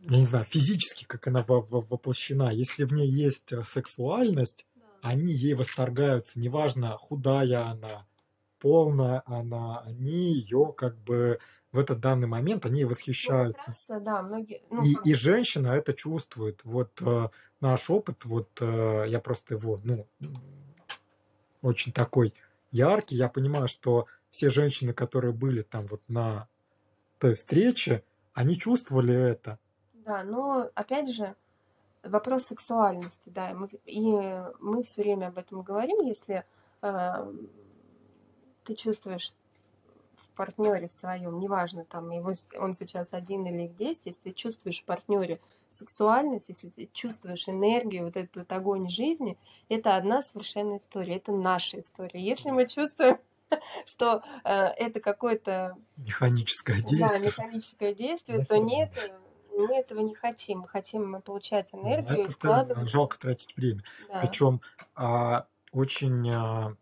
я 0.00 0.16
не 0.16 0.24
знаю, 0.24 0.44
физически, 0.44 1.04
как 1.04 1.26
она 1.28 1.44
воплощена. 1.44 2.50
Если 2.52 2.84
в 2.84 2.92
ней 2.92 3.08
есть 3.08 3.52
э, 3.52 3.62
сексуальность, 3.64 4.66
они 5.00 5.32
ей 5.32 5.54
восторгаются, 5.54 6.38
неважно, 6.38 6.96
худая 6.96 7.66
она, 7.66 8.06
полная 8.58 9.22
она, 9.26 9.80
они 9.80 10.34
ее 10.34 10.72
как 10.76 10.96
бы 10.98 11.38
в 11.72 11.78
этот 11.78 12.00
данный 12.00 12.28
момент 12.28 12.66
они 12.66 12.84
восхищаются. 12.84 13.70
Ну, 13.88 13.94
раз, 13.94 14.02
да, 14.04 14.22
многие, 14.22 14.62
ну, 14.70 14.84
и, 14.84 14.94
и 15.04 15.14
женщина 15.14 15.68
это 15.68 15.94
чувствует. 15.94 16.60
Вот 16.64 16.90
э, 17.00 17.28
наш 17.60 17.88
опыт, 17.90 18.24
вот 18.24 18.48
э, 18.60 19.06
я 19.08 19.20
просто 19.20 19.54
его, 19.54 19.80
ну, 19.82 20.06
очень 21.62 21.92
такой 21.92 22.34
яркий. 22.70 23.16
Я 23.16 23.28
понимаю, 23.28 23.68
что 23.68 24.06
все 24.30 24.50
женщины, 24.50 24.92
которые 24.92 25.32
были 25.32 25.62
там 25.62 25.86
вот 25.86 26.02
на 26.08 26.46
той 27.18 27.34
встрече, 27.34 28.04
они 28.34 28.58
чувствовали 28.58 29.14
это. 29.14 29.58
Да, 29.94 30.24
но 30.24 30.70
опять 30.74 31.14
же, 31.14 31.34
вопрос 32.02 32.44
сексуальности, 32.44 33.30
да, 33.30 33.50
и 33.50 33.54
мы, 33.54 33.68
и 33.86 34.42
мы 34.60 34.82
все 34.82 35.02
время 35.02 35.28
об 35.28 35.38
этом 35.38 35.62
говорим, 35.62 36.00
если 36.00 36.44
э, 36.82 37.32
ты 38.64 38.74
чувствуешь 38.74 39.32
партнере 40.32 40.88
своем, 40.88 41.38
неважно, 41.38 41.84
там 41.84 42.10
его, 42.10 42.32
он 42.58 42.72
сейчас 42.74 43.12
один 43.12 43.46
или 43.46 43.64
их 43.64 43.74
10, 43.74 44.06
если 44.06 44.20
ты 44.20 44.32
чувствуешь 44.32 44.80
в 44.80 44.84
партнере 44.84 45.40
сексуальность, 45.68 46.48
если 46.48 46.68
ты 46.68 46.88
чувствуешь 46.92 47.48
энергию, 47.48 48.04
вот 48.04 48.16
этот 48.16 48.36
вот 48.36 48.52
огонь 48.52 48.88
жизни, 48.88 49.38
это 49.68 49.96
одна 49.96 50.22
совершенная 50.22 50.78
история, 50.78 51.16
это 51.16 51.32
наша 51.32 51.78
история. 51.78 52.20
Если 52.20 52.50
мы 52.50 52.66
чувствуем 52.66 53.18
что 53.86 54.22
э, 54.44 54.50
это 54.50 55.00
какое-то 55.00 55.76
механическое 55.96 56.80
действие, 56.80 57.08
да, 57.08 57.18
механическое 57.18 57.94
действие, 57.94 58.44
то 58.44 58.56
нет, 58.58 58.90
мы 59.56 59.76
этого 59.76 60.00
не 60.00 60.14
хотим. 60.14 60.60
Мы 60.60 60.68
хотим 60.68 61.20
получать 61.22 61.74
энергию, 61.74 62.22
это 62.22 62.30
вкладывать. 62.32 62.90
Жалко 62.90 63.18
тратить 63.18 63.56
время. 63.56 63.82
Да. 64.08 64.20
Причем 64.20 64.60
а, 64.94 65.46
очень 65.72 66.28
а, 66.30 66.74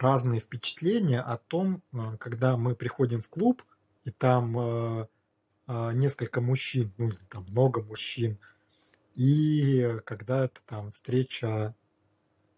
разные 0.00 0.40
впечатления 0.40 1.20
о 1.20 1.36
том, 1.36 1.82
э, 1.92 2.16
когда 2.18 2.56
мы 2.56 2.74
приходим 2.74 3.20
в 3.20 3.28
клуб, 3.28 3.62
и 4.04 4.10
там 4.10 4.58
э, 4.58 5.06
э, 5.68 5.92
несколько 5.92 6.40
мужчин, 6.40 6.92
ну 6.98 7.08
или 7.08 7.18
там 7.28 7.44
много 7.48 7.82
мужчин, 7.82 8.38
и 9.14 9.98
когда 10.04 10.44
это 10.44 10.60
там 10.66 10.90
встреча 10.90 11.74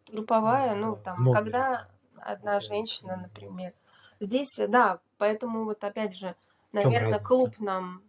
групповая, 0.08 0.74
ну 0.74 0.96
там, 0.96 1.32
когда 1.32 1.88
одна 2.16 2.60
женщина, 2.60 3.16
например. 3.16 3.72
Здесь, 4.20 4.54
да, 4.68 5.00
поэтому 5.18 5.64
вот 5.64 5.82
опять 5.82 6.14
же, 6.16 6.36
наверное, 6.70 7.18
клуб 7.18 7.58
нам 7.58 8.02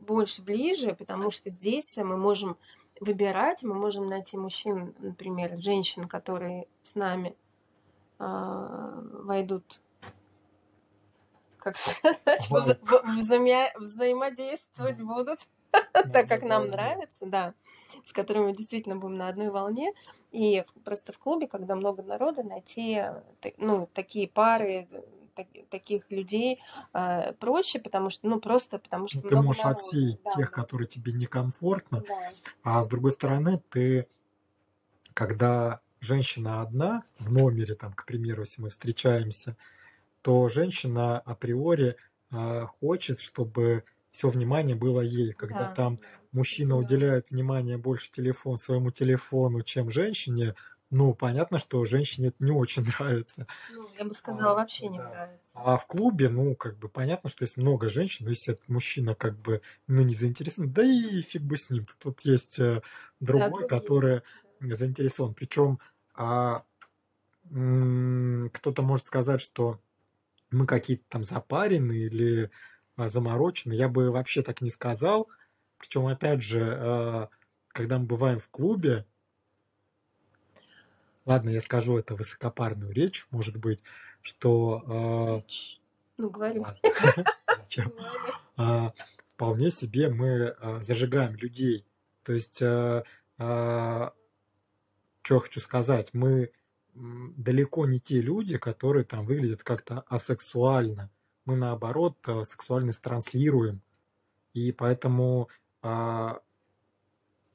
больше 0.00 0.40
ближе, 0.40 0.94
потому 0.94 1.30
что 1.30 1.50
здесь 1.50 1.96
мы 1.96 2.16
можем 2.16 2.56
выбирать, 3.00 3.62
мы 3.62 3.74
можем 3.74 4.06
найти 4.06 4.36
мужчин, 4.36 4.94
например, 4.98 5.58
женщин, 5.58 6.08
которые 6.08 6.66
с 6.82 6.94
нами 6.94 7.36
войдут, 8.18 9.80
как 11.58 11.76
сказать, 12.40 12.48
взаимя... 13.18 13.72
взаимодействовать 13.76 15.00
будут, 15.00 15.40
так 15.92 16.28
как 16.28 16.42
нам 16.42 16.68
нравится, 16.68 17.26
да, 17.26 17.54
с 18.04 18.12
которыми 18.12 18.46
мы 18.46 18.56
действительно 18.56 18.96
будем 18.96 19.16
на 19.16 19.28
одной 19.28 19.50
волне. 19.50 19.92
И 20.32 20.64
просто 20.84 21.12
в 21.12 21.18
клубе, 21.18 21.46
когда 21.46 21.74
много 21.74 22.02
народа, 22.02 22.42
найти 22.42 23.02
ну, 23.58 23.88
такие 23.94 24.28
пары, 24.28 24.88
таких 25.70 26.10
людей 26.10 26.60
э, 26.94 27.32
проще, 27.34 27.78
потому 27.78 28.10
что, 28.10 28.26
ну, 28.28 28.40
просто 28.40 28.78
потому 28.78 29.08
что... 29.08 29.20
Ну, 29.22 29.28
ты 29.28 29.36
можешь 29.36 29.62
народа. 29.62 29.80
отсеять 29.80 30.22
да, 30.24 30.30
тех, 30.30 30.50
да. 30.50 30.62
которые 30.62 30.88
тебе 30.88 31.12
некомфортно, 31.12 32.02
да. 32.06 32.30
а 32.62 32.82
с 32.82 32.88
другой 32.88 33.10
стороны, 33.10 33.62
ты, 33.70 34.08
когда 35.12 35.80
женщина 36.00 36.62
одна 36.62 37.04
в 37.18 37.32
номере, 37.32 37.74
там, 37.74 37.92
к 37.92 38.04
примеру, 38.04 38.42
если 38.42 38.62
мы 38.62 38.70
встречаемся, 38.70 39.56
то 40.22 40.48
женщина 40.48 41.18
априори 41.20 41.96
э, 42.30 42.66
хочет, 42.80 43.20
чтобы 43.20 43.84
все 44.10 44.28
внимание 44.28 44.74
было 44.74 45.00
ей. 45.00 45.32
Когда 45.32 45.68
да. 45.68 45.74
там 45.74 46.00
мужчина 46.32 46.70
да. 46.70 46.76
уделяет 46.76 47.30
внимание 47.30 47.76
больше 47.76 48.10
телефон, 48.10 48.58
своему 48.58 48.90
телефону, 48.90 49.62
чем 49.62 49.90
женщине, 49.90 50.54
ну, 50.90 51.14
понятно, 51.14 51.58
что 51.58 51.84
женщине 51.84 52.28
это 52.28 52.44
не 52.44 52.52
очень 52.52 52.84
нравится. 52.98 53.46
Ну, 53.72 53.88
я 53.98 54.04
бы 54.04 54.14
сказала, 54.14 54.52
а, 54.52 54.54
вообще 54.54 54.88
не 54.88 54.98
да. 54.98 55.08
нравится. 55.08 55.52
А 55.54 55.76
в 55.76 55.86
клубе, 55.86 56.28
ну, 56.28 56.54
как 56.54 56.78
бы 56.78 56.88
понятно, 56.88 57.28
что 57.28 57.44
есть 57.44 57.56
много 57.56 57.88
женщин, 57.88 58.24
но 58.24 58.30
если 58.30 58.54
этот 58.54 58.68
мужчина 58.68 59.14
как 59.14 59.38
бы, 59.38 59.62
ну, 59.86 60.02
не 60.02 60.14
заинтересован, 60.14 60.72
да 60.72 60.82
и 60.82 61.22
фиг 61.22 61.42
бы 61.42 61.56
с 61.56 61.70
ним. 61.70 61.84
Тут 62.02 62.22
есть 62.22 62.58
э, 62.58 62.82
другой, 63.20 63.62
да, 63.62 63.68
который 63.68 64.22
заинтересован. 64.60 65.34
Причем 65.34 65.78
а, 66.14 66.64
кто-то 67.48 68.82
может 68.82 69.06
сказать, 69.06 69.40
что 69.40 69.80
мы 70.50 70.66
какие-то 70.66 71.04
там 71.08 71.24
запарены 71.24 71.92
или 71.92 72.50
а, 72.96 73.08
заморочены. 73.08 73.72
Я 73.74 73.88
бы 73.88 74.10
вообще 74.10 74.42
так 74.42 74.60
не 74.60 74.70
сказал. 74.70 75.28
Причем, 75.78 76.06
опять 76.06 76.42
же, 76.42 76.76
а, 76.78 77.28
когда 77.68 77.98
мы 77.98 78.06
бываем 78.06 78.40
в 78.40 78.48
клубе, 78.48 79.04
ладно, 81.24 81.50
я 81.50 81.60
скажу 81.60 81.98
это 81.98 82.14
высокопарную 82.14 82.92
речь, 82.92 83.26
может 83.30 83.58
быть, 83.58 83.82
что... 84.22 84.82
А, 84.86 85.42
ну, 86.16 86.30
говори. 86.30 86.62
Зачем? 87.58 87.92
Вполне 89.28 89.70
себе 89.70 90.08
мы 90.08 90.56
зажигаем 90.80 91.36
людей. 91.36 91.84
То 92.22 92.32
есть, 92.32 92.62
что 95.26 95.40
хочу 95.40 95.60
сказать, 95.60 96.10
мы 96.12 96.52
далеко 96.94 97.84
не 97.84 97.98
те 97.98 98.20
люди, 98.20 98.58
которые 98.58 99.04
там 99.04 99.26
выглядят 99.26 99.64
как-то 99.64 100.04
асексуально. 100.08 101.10
Мы 101.44 101.56
наоборот 101.56 102.16
э, 102.28 102.44
сексуальность 102.44 103.00
транслируем. 103.02 103.82
И 104.54 104.70
поэтому 104.70 105.48
а, 105.82 106.40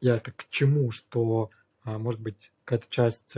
я 0.01 0.17
это 0.17 0.31
к 0.31 0.49
чему, 0.49 0.91
что 0.91 1.49
а, 1.83 1.97
может 1.97 2.19
быть 2.19 2.51
какая-то 2.65 2.87
часть 2.89 3.37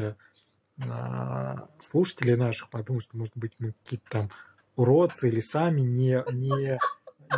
а, 0.79 1.69
слушателей 1.79 2.35
наших 2.35 2.71
подумают, 2.71 3.05
что 3.05 3.17
может 3.17 3.37
быть 3.37 3.53
мы 3.59 3.73
какие-то 3.83 4.09
там 4.09 4.29
уродцы 4.75 5.29
или 5.29 5.41
сами 5.41 5.81
не, 5.81 6.23
не, 6.33 6.79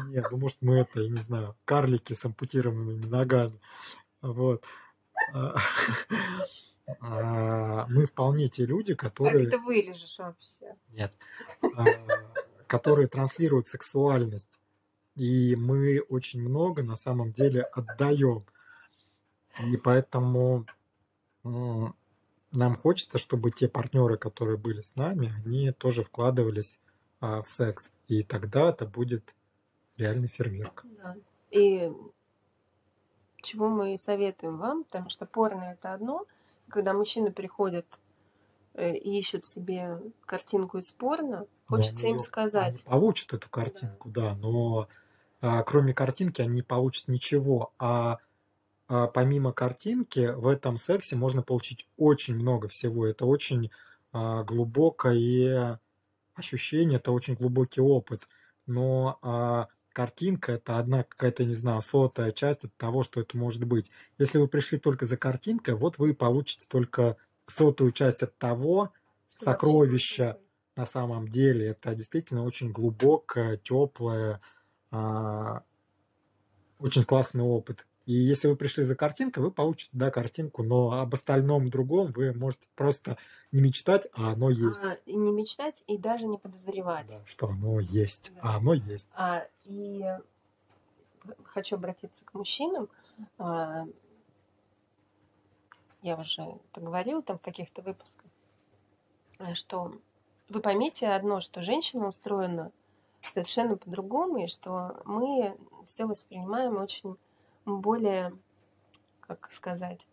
не, 0.07 0.23
ну 0.31 0.37
может 0.37 0.57
мы 0.61 0.77
это, 0.77 1.01
я 1.01 1.09
не 1.09 1.19
знаю, 1.19 1.57
карлики 1.65 2.13
с 2.13 2.23
ампутированными 2.23 3.05
ногами. 3.05 3.59
Вот. 4.21 4.63
А, 5.33 5.55
а, 6.99 7.85
мы 7.87 8.05
вполне 8.05 8.49
те 8.49 8.65
люди, 8.65 8.93
которые... 8.93 9.45
Как 9.45 9.59
ты 9.59 9.65
вылежишь 9.65 10.17
вообще? 10.19 10.75
Нет. 10.89 11.13
А, 11.61 11.85
которые 12.67 13.07
транслируют 13.07 13.67
сексуальность. 13.67 14.59
И 15.15 15.55
мы 15.55 16.01
очень 16.09 16.41
много 16.41 16.83
на 16.83 16.95
самом 16.95 17.31
деле 17.31 17.61
отдаем. 17.61 18.45
И 19.63 19.77
поэтому 19.77 20.65
нам 21.43 22.75
хочется, 22.75 23.17
чтобы 23.17 23.51
те 23.51 23.69
партнеры, 23.69 24.17
которые 24.17 24.57
были 24.57 24.81
с 24.81 24.95
нами, 24.95 25.33
они 25.45 25.71
тоже 25.71 26.03
вкладывались 26.03 26.79
в 27.21 27.45
секс. 27.45 27.91
И 28.07 28.23
тогда 28.23 28.69
это 28.69 28.85
будет 28.85 29.33
реальный 29.95 30.27
фейерверк. 30.27 30.83
Да. 30.97 31.15
И 31.51 31.89
чего 33.45 33.69
мы 33.69 33.97
советуем 33.97 34.57
вам, 34.57 34.83
потому 34.83 35.09
что 35.09 35.25
порно 35.25 35.75
это 35.77 35.93
одно, 35.93 36.25
когда 36.69 36.93
мужчины 36.93 37.31
приходят 37.31 37.85
э, 38.73 38.95
и 38.95 39.17
ищут 39.17 39.45
себе 39.45 40.01
картинку 40.25 40.79
из 40.79 40.91
порно, 40.91 41.45
хочется 41.67 42.07
им 42.07 42.19
сказать. 42.19 42.83
Они 42.85 42.91
получат 42.91 43.33
эту 43.33 43.49
картинку, 43.49 44.09
да, 44.09 44.31
да 44.31 44.35
но 44.35 44.87
а, 45.41 45.63
кроме 45.63 45.93
картинки 45.93 46.41
они 46.41 46.55
не 46.55 46.61
получат 46.63 47.07
ничего. 47.07 47.71
А, 47.77 48.17
а 48.87 49.07
помимо 49.07 49.51
картинки 49.53 50.33
в 50.33 50.47
этом 50.47 50.77
сексе 50.77 51.15
можно 51.15 51.41
получить 51.41 51.87
очень 51.97 52.35
много 52.35 52.67
всего. 52.67 53.05
Это 53.05 53.25
очень 53.25 53.71
а, 54.11 54.43
глубокое 54.43 55.79
ощущение, 56.33 56.97
это 56.97 57.11
очень 57.11 57.35
глубокий 57.35 57.81
опыт. 57.81 58.27
Но 58.65 59.19
а, 59.21 59.67
картинка 59.95 60.51
это 60.51 60.77
одна 60.77 61.03
какая-то, 61.03 61.45
не 61.45 61.53
знаю, 61.53 61.81
сотая 61.81 62.31
часть 62.33 62.65
от 62.65 62.75
того, 62.75 63.01
что 63.01 63.21
это 63.21 63.37
может 63.37 63.63
быть. 63.63 63.89
Если 64.17 64.37
вы 64.37 64.47
пришли 64.47 64.77
только 64.77 65.05
за 65.05 65.15
картинкой, 65.15 65.75
вот 65.75 65.97
вы 65.97 66.13
получите 66.13 66.65
только 66.67 67.15
сотую 67.47 67.93
часть 67.93 68.21
от 68.21 68.37
того 68.37 68.91
что 69.29 69.45
сокровища 69.45 70.37
на 70.75 70.85
самом 70.85 71.29
деле. 71.29 71.67
Это 71.67 71.95
действительно 71.95 72.43
очень 72.43 72.71
глубокое, 72.71 73.57
теплое, 73.57 74.41
а, 74.91 75.63
очень 76.79 77.05
классный 77.05 77.43
опыт. 77.43 77.87
И 78.05 78.13
если 78.13 78.47
вы 78.47 78.55
пришли 78.55 78.83
за 78.83 78.95
картинкой, 78.95 79.43
вы 79.43 79.51
получите, 79.51 79.97
да, 79.97 80.11
картинку, 80.11 80.61
но 80.63 80.91
об 80.91 81.13
остальном 81.13 81.69
другом 81.69 82.11
вы 82.11 82.33
можете 82.33 82.67
просто 82.75 83.17
не 83.51 83.61
мечтать, 83.61 84.07
а 84.13 84.33
оно 84.33 84.49
есть. 84.49 84.83
А, 84.83 84.97
и 85.05 85.15
не 85.15 85.31
мечтать, 85.31 85.83
и 85.87 85.97
даже 85.97 86.27
не 86.27 86.37
подозревать. 86.37 87.07
Да, 87.07 87.21
что 87.25 87.47
оно 87.47 87.79
есть, 87.79 88.31
да. 88.35 88.41
а 88.43 88.57
оно 88.57 88.73
есть. 88.73 89.09
А, 89.15 89.47
и 89.63 90.03
хочу 91.45 91.75
обратиться 91.75 92.23
к 92.25 92.33
мужчинам. 92.35 92.89
А, 93.39 93.87
я 96.03 96.15
уже 96.15 96.43
это 96.43 96.81
говорила 96.81 97.23
там 97.23 97.39
в 97.39 97.41
каких-то 97.41 97.81
выпусках, 97.81 98.29
э, 99.39 99.55
что 99.55 99.95
вы 100.49 100.59
поймите 100.59 101.07
одно, 101.07 101.41
что 101.41 101.63
женщина 101.63 102.07
устроена 102.07 102.71
совершенно 103.23 103.77
по-другому, 103.77 104.43
и 104.43 104.47
что 104.47 105.01
мы 105.05 105.57
все 105.87 106.05
воспринимаем 106.05 106.77
очень 106.77 107.17
более, 107.65 108.33
как 109.21 109.51
сказать, 109.51 110.07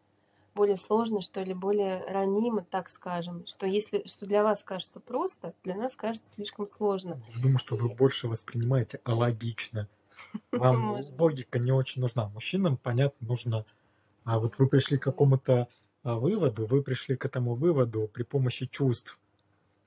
более 0.55 0.77
сложно, 0.77 1.21
что 1.21 1.43
ли, 1.43 1.55
более 1.55 2.05
ранимо, 2.05 2.63
так 2.63 2.91
скажем, 2.91 3.47
что 3.47 3.67
если 3.67 4.07
что 4.07 4.27
для 4.27 4.43
вас 4.43 4.65
кажется 4.65 5.01
просто, 5.01 5.55
для 5.65 5.75
нас 5.75 5.97
кажется 5.97 6.31
слишком 6.31 6.67
сложно. 6.67 7.23
Я 7.35 7.43
думаю, 7.43 7.59
что 7.59 7.77
вы 7.77 7.89
больше 7.89 8.29
воспринимаете 8.29 9.01
алогично. 9.05 9.89
Вам 10.53 11.01
логика 11.19 11.59
не 11.59 11.73
очень 11.73 12.03
нужна. 12.03 12.29
Мужчинам, 12.29 12.77
понятно, 12.77 13.27
нужна. 13.27 13.65
А 14.25 14.39
вот 14.39 14.59
вы 14.59 14.69
пришли 14.69 14.99
к 14.99 15.03
какому-то 15.03 15.69
а, 16.05 16.15
выводу, 16.15 16.67
вы 16.67 16.83
пришли 16.83 17.17
к 17.17 17.25
этому 17.25 17.55
выводу 17.55 18.09
при 18.13 18.23
помощи 18.23 18.67
чувств. 18.67 19.19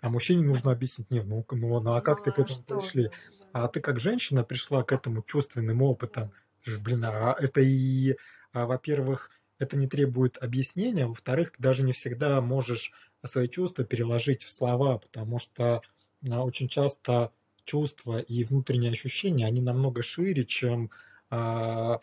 А 0.01 0.09
мужчине 0.09 0.45
нужно 0.45 0.71
объяснить, 0.71 1.09
нет, 1.09 1.25
ну, 1.25 1.45
ну, 1.51 1.79
ну 1.79 1.93
а 1.93 2.01
как 2.01 2.19
ну, 2.19 2.25
ты 2.25 2.31
к 2.31 2.39
этому 2.39 2.63
пришли? 2.63 3.11
А 3.53 3.67
ты 3.67 3.79
как 3.79 3.99
женщина 3.99 4.43
пришла 4.43 4.83
к 4.83 4.91
этому 4.91 5.23
чувственным 5.23 5.81
опытом, 5.81 6.31
блин, 6.79 7.05
а 7.05 7.35
это 7.39 7.61
и, 7.61 8.15
а, 8.51 8.65
во-первых, 8.65 9.29
это 9.59 9.77
не 9.77 9.87
требует 9.87 10.37
объяснения, 10.37 11.05
во-вторых, 11.07 11.51
ты 11.51 11.61
даже 11.61 11.83
не 11.83 11.93
всегда 11.93 12.41
можешь 12.41 12.91
свои 13.25 13.47
чувства 13.47 13.83
переложить 13.85 14.43
в 14.43 14.49
слова, 14.49 14.97
потому 14.97 15.39
что 15.39 15.81
а, 16.29 16.43
очень 16.43 16.67
часто 16.67 17.31
чувства 17.63 18.19
и 18.19 18.43
внутренние 18.43 18.91
ощущения, 18.91 19.47
они 19.47 19.61
намного 19.61 20.03
шире, 20.03 20.45
чем 20.45 20.91
а, 21.29 21.99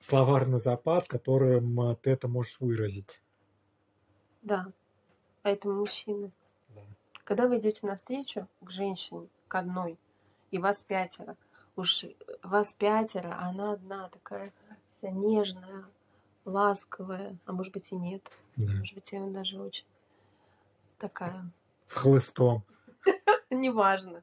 словарный 0.00 0.58
запас, 0.58 1.06
которым 1.06 1.96
ты 1.96 2.10
это 2.10 2.28
можешь 2.28 2.60
выразить. 2.60 3.20
Да, 4.42 4.72
поэтому 5.42 5.74
мужчины. 5.80 6.30
Да. 6.68 6.82
Когда 7.24 7.48
вы 7.48 7.58
идете 7.58 7.86
навстречу 7.86 8.46
к 8.60 8.70
женщине, 8.70 9.28
к 9.48 9.54
одной, 9.54 9.98
и 10.50 10.58
вас 10.58 10.82
пятеро, 10.82 11.36
уж 11.76 12.04
вас 12.42 12.72
пятеро, 12.72 13.36
а 13.38 13.48
она 13.48 13.72
одна 13.72 14.08
такая 14.08 14.52
вся 14.90 15.10
нежная, 15.10 15.84
ласковая, 16.44 17.36
а 17.46 17.52
может 17.52 17.72
быть 17.72 17.92
и 17.92 17.96
нет. 17.96 18.30
Да. 18.56 18.72
Может 18.72 18.94
быть, 18.94 19.12
она 19.14 19.28
даже 19.30 19.60
очень 19.60 19.86
такая. 20.98 21.50
С 21.86 21.94
хлыстом. 21.94 22.62
Неважно. 23.50 24.22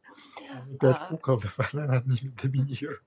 Пять 0.80 0.98
а... 1.00 1.08
кукол, 1.08 1.42
она 1.74 1.86
над 1.86 2.08
ними 2.08 2.34
доминирует. 2.42 3.02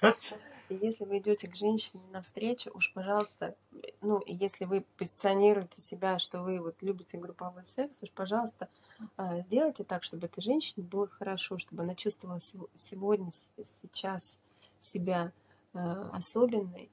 И 0.68 0.74
если 0.74 1.04
вы 1.04 1.18
идете 1.18 1.46
к 1.48 1.56
женщине 1.56 2.02
навстречу, 2.10 2.70
уж, 2.72 2.92
пожалуйста, 2.94 3.54
ну, 4.00 4.22
если 4.26 4.64
вы 4.64 4.84
позиционируете 4.96 5.82
себя, 5.82 6.18
что 6.18 6.42
вы 6.42 6.58
вот 6.58 6.76
любите 6.80 7.18
групповой 7.18 7.66
секс, 7.66 8.02
уж, 8.02 8.10
пожалуйста, 8.10 8.68
а, 9.16 9.40
сделайте 9.40 9.84
так, 9.84 10.04
чтобы 10.04 10.26
этой 10.26 10.40
женщине 10.40 10.86
было 10.86 11.06
хорошо, 11.06 11.58
чтобы 11.58 11.82
она 11.82 11.94
чувствовала 11.94 12.40
сегодня, 12.74 13.30
сейчас 13.62 14.38
себя 14.80 15.32
а, 15.74 16.10
особенной 16.14 16.90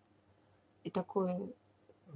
и 0.84 0.90
такой 0.90 1.54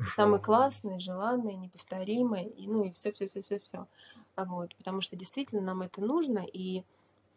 самый 0.10 0.42
классный, 0.42 1.00
желанный, 1.00 1.56
неповторимый, 1.56 2.48
и, 2.48 2.68
ну 2.68 2.84
и 2.84 2.92
все, 2.92 3.14
все, 3.14 3.30
все, 3.30 3.42
все, 3.42 3.60
все. 3.60 3.88
Вот, 4.36 4.76
потому 4.76 5.00
что 5.00 5.16
действительно 5.16 5.62
нам 5.62 5.82
это 5.84 6.02
нужно, 6.02 6.46
и 6.52 6.84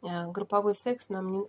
групповой 0.03 0.75
секс 0.75 1.09
нам 1.09 1.33
не, 1.33 1.45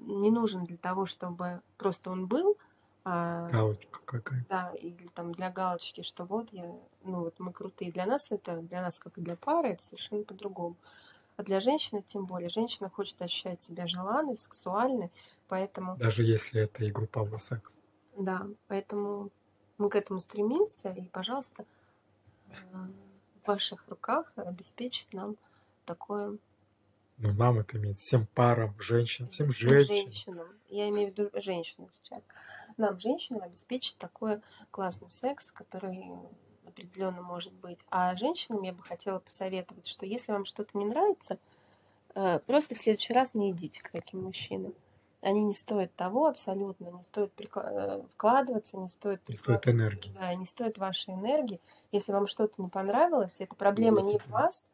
не 0.00 0.30
нужен 0.30 0.64
для 0.64 0.76
того, 0.76 1.06
чтобы 1.06 1.60
просто 1.76 2.10
он 2.10 2.26
был. 2.26 2.56
А, 3.04 3.50
Галочка 3.50 4.00
какая-то. 4.04 4.46
Да, 4.48 4.72
или 4.80 5.08
там 5.14 5.32
для 5.32 5.50
галочки, 5.50 6.02
что 6.02 6.24
вот 6.24 6.48
я, 6.52 6.72
ну 7.02 7.20
вот 7.20 7.38
мы 7.38 7.52
крутые. 7.52 7.90
Для 7.92 8.06
нас 8.06 8.26
это, 8.30 8.56
для 8.58 8.80
нас 8.80 8.98
как 8.98 9.18
и 9.18 9.20
для 9.20 9.36
пары, 9.36 9.70
это 9.70 9.82
совершенно 9.82 10.24
по-другому. 10.24 10.76
А 11.36 11.42
для 11.42 11.60
женщины 11.60 12.02
тем 12.06 12.26
более. 12.26 12.48
Женщина 12.48 12.88
хочет 12.88 13.20
ощущать 13.20 13.60
себя 13.60 13.86
желанной, 13.86 14.36
сексуальной, 14.36 15.10
поэтому... 15.48 15.96
Даже 15.96 16.22
если 16.22 16.62
это 16.62 16.84
и 16.84 16.90
групповой 16.90 17.40
секс. 17.40 17.76
Да, 18.16 18.46
поэтому 18.68 19.30
мы 19.78 19.88
к 19.88 19.96
этому 19.96 20.20
стремимся, 20.20 20.90
и, 20.90 21.08
пожалуйста, 21.08 21.64
э, 22.50 22.54
в 23.42 23.48
ваших 23.48 23.88
руках 23.88 24.30
обеспечить 24.36 25.12
нам 25.12 25.36
такое 25.86 26.36
ну, 27.18 27.32
нам 27.32 27.58
это 27.58 27.78
имеет 27.78 27.96
всем 27.96 28.26
парам, 28.34 28.74
женщинам, 28.80 29.30
всем 29.30 29.50
женщинам. 29.52 30.02
женщинам. 30.04 30.48
Я 30.68 30.88
имею 30.88 31.12
в 31.12 31.18
виду 31.18 31.30
женщину 31.34 31.88
сейчас. 31.90 32.22
Нам, 32.76 32.98
женщинам, 32.98 33.42
обеспечить 33.42 33.98
такой 33.98 34.40
классный 34.70 35.10
секс, 35.10 35.50
который 35.52 36.10
определенно 36.66 37.22
может 37.22 37.52
быть. 37.52 37.78
А 37.90 38.16
женщинам 38.16 38.62
я 38.62 38.72
бы 38.72 38.82
хотела 38.82 39.18
посоветовать, 39.18 39.86
что 39.86 40.06
если 40.06 40.32
вам 40.32 40.44
что-то 40.46 40.76
не 40.78 40.84
нравится, 40.86 41.38
э, 42.14 42.38
просто 42.46 42.74
в 42.74 42.78
следующий 42.78 43.12
раз 43.12 43.34
не 43.34 43.50
идите 43.50 43.82
к 43.82 43.90
таким 43.90 44.22
мужчинам. 44.22 44.74
Они 45.20 45.44
не 45.44 45.52
стоят 45.54 45.94
того 45.94 46.26
абсолютно, 46.26 46.88
не 46.88 47.02
стоит 47.02 47.30
прикла- 47.36 48.00
э, 48.00 48.02
вкладываться, 48.14 48.76
не 48.76 48.88
стоит 48.88 49.20
Не 49.28 49.36
стоит 49.36 49.68
энергии. 49.68 50.10
да, 50.18 50.34
не 50.34 50.46
стоит 50.46 50.78
вашей 50.78 51.14
энергии. 51.14 51.60
Если 51.92 52.10
вам 52.10 52.26
что-то 52.26 52.60
не 52.60 52.68
понравилось, 52.68 53.36
это 53.38 53.54
проблема 53.54 54.00
не 54.02 54.18
в 54.18 54.26
вас, 54.28 54.70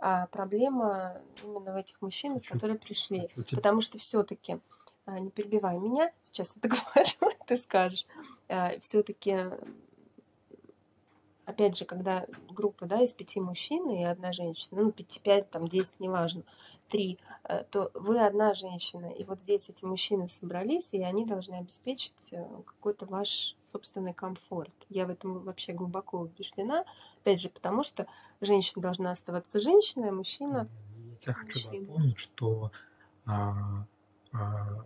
а 0.00 0.26
проблема 0.28 1.20
именно 1.42 1.72
в 1.72 1.76
этих 1.76 2.00
мужчинах, 2.00 2.38
Хочу- 2.38 2.54
которые 2.54 2.78
пришли. 2.78 3.20
Хочу 3.22 3.42
тебе- 3.42 3.56
Потому 3.58 3.80
что 3.80 3.98
все-таки, 3.98 4.58
не 5.06 5.30
перебивай 5.30 5.78
меня, 5.78 6.12
сейчас 6.22 6.56
это 6.56 6.68
говорю, 6.94 7.36
ты 7.46 7.56
скажешь, 7.58 8.06
все-таки, 8.80 9.36
опять 11.44 11.76
же, 11.76 11.84
когда 11.84 12.26
группа, 12.48 12.86
да, 12.86 13.02
из 13.02 13.12
пяти 13.12 13.40
мужчин 13.40 13.88
и 13.90 14.02
одна 14.04 14.32
женщина, 14.32 14.82
ну, 14.82 14.92
пяти, 14.92 15.20
пять, 15.20 15.50
там, 15.50 15.68
десять, 15.68 15.98
неважно, 16.00 16.42
три, 16.90 17.18
э, 17.44 17.64
то 17.70 17.90
вы 17.94 18.20
одна 18.24 18.52
женщина, 18.54 19.06
и 19.06 19.24
вот 19.24 19.40
здесь 19.40 19.68
эти 19.68 19.84
мужчины 19.84 20.28
собрались, 20.28 20.88
и 20.92 21.02
они 21.02 21.24
должны 21.24 21.54
обеспечить 21.54 22.32
э, 22.32 22.44
какой-то 22.66 23.06
ваш 23.06 23.56
собственный 23.66 24.12
комфорт. 24.12 24.74
Я 24.88 25.06
в 25.06 25.10
этом 25.10 25.40
вообще 25.40 25.72
глубоко 25.72 26.18
убеждена, 26.18 26.84
опять 27.22 27.40
же, 27.40 27.48
потому 27.48 27.82
что 27.84 28.06
женщина 28.40 28.82
должна 28.82 29.12
оставаться 29.12 29.60
женщиной, 29.60 30.10
а 30.10 30.12
мужчина 30.12 30.68
Я 31.24 31.32
хочу 31.32 31.68
мужчина. 31.68 31.86
напомнить, 31.86 32.18
что 32.18 32.72
а, 33.24 33.86
а, 34.32 34.84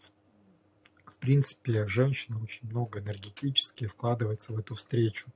в, 0.00 1.12
в 1.12 1.16
принципе 1.18 1.86
женщина 1.86 2.42
очень 2.42 2.68
много 2.68 3.00
энергетически 3.00 3.86
вкладывается 3.86 4.52
в 4.52 4.58
эту 4.58 4.74
встречу. 4.74 5.28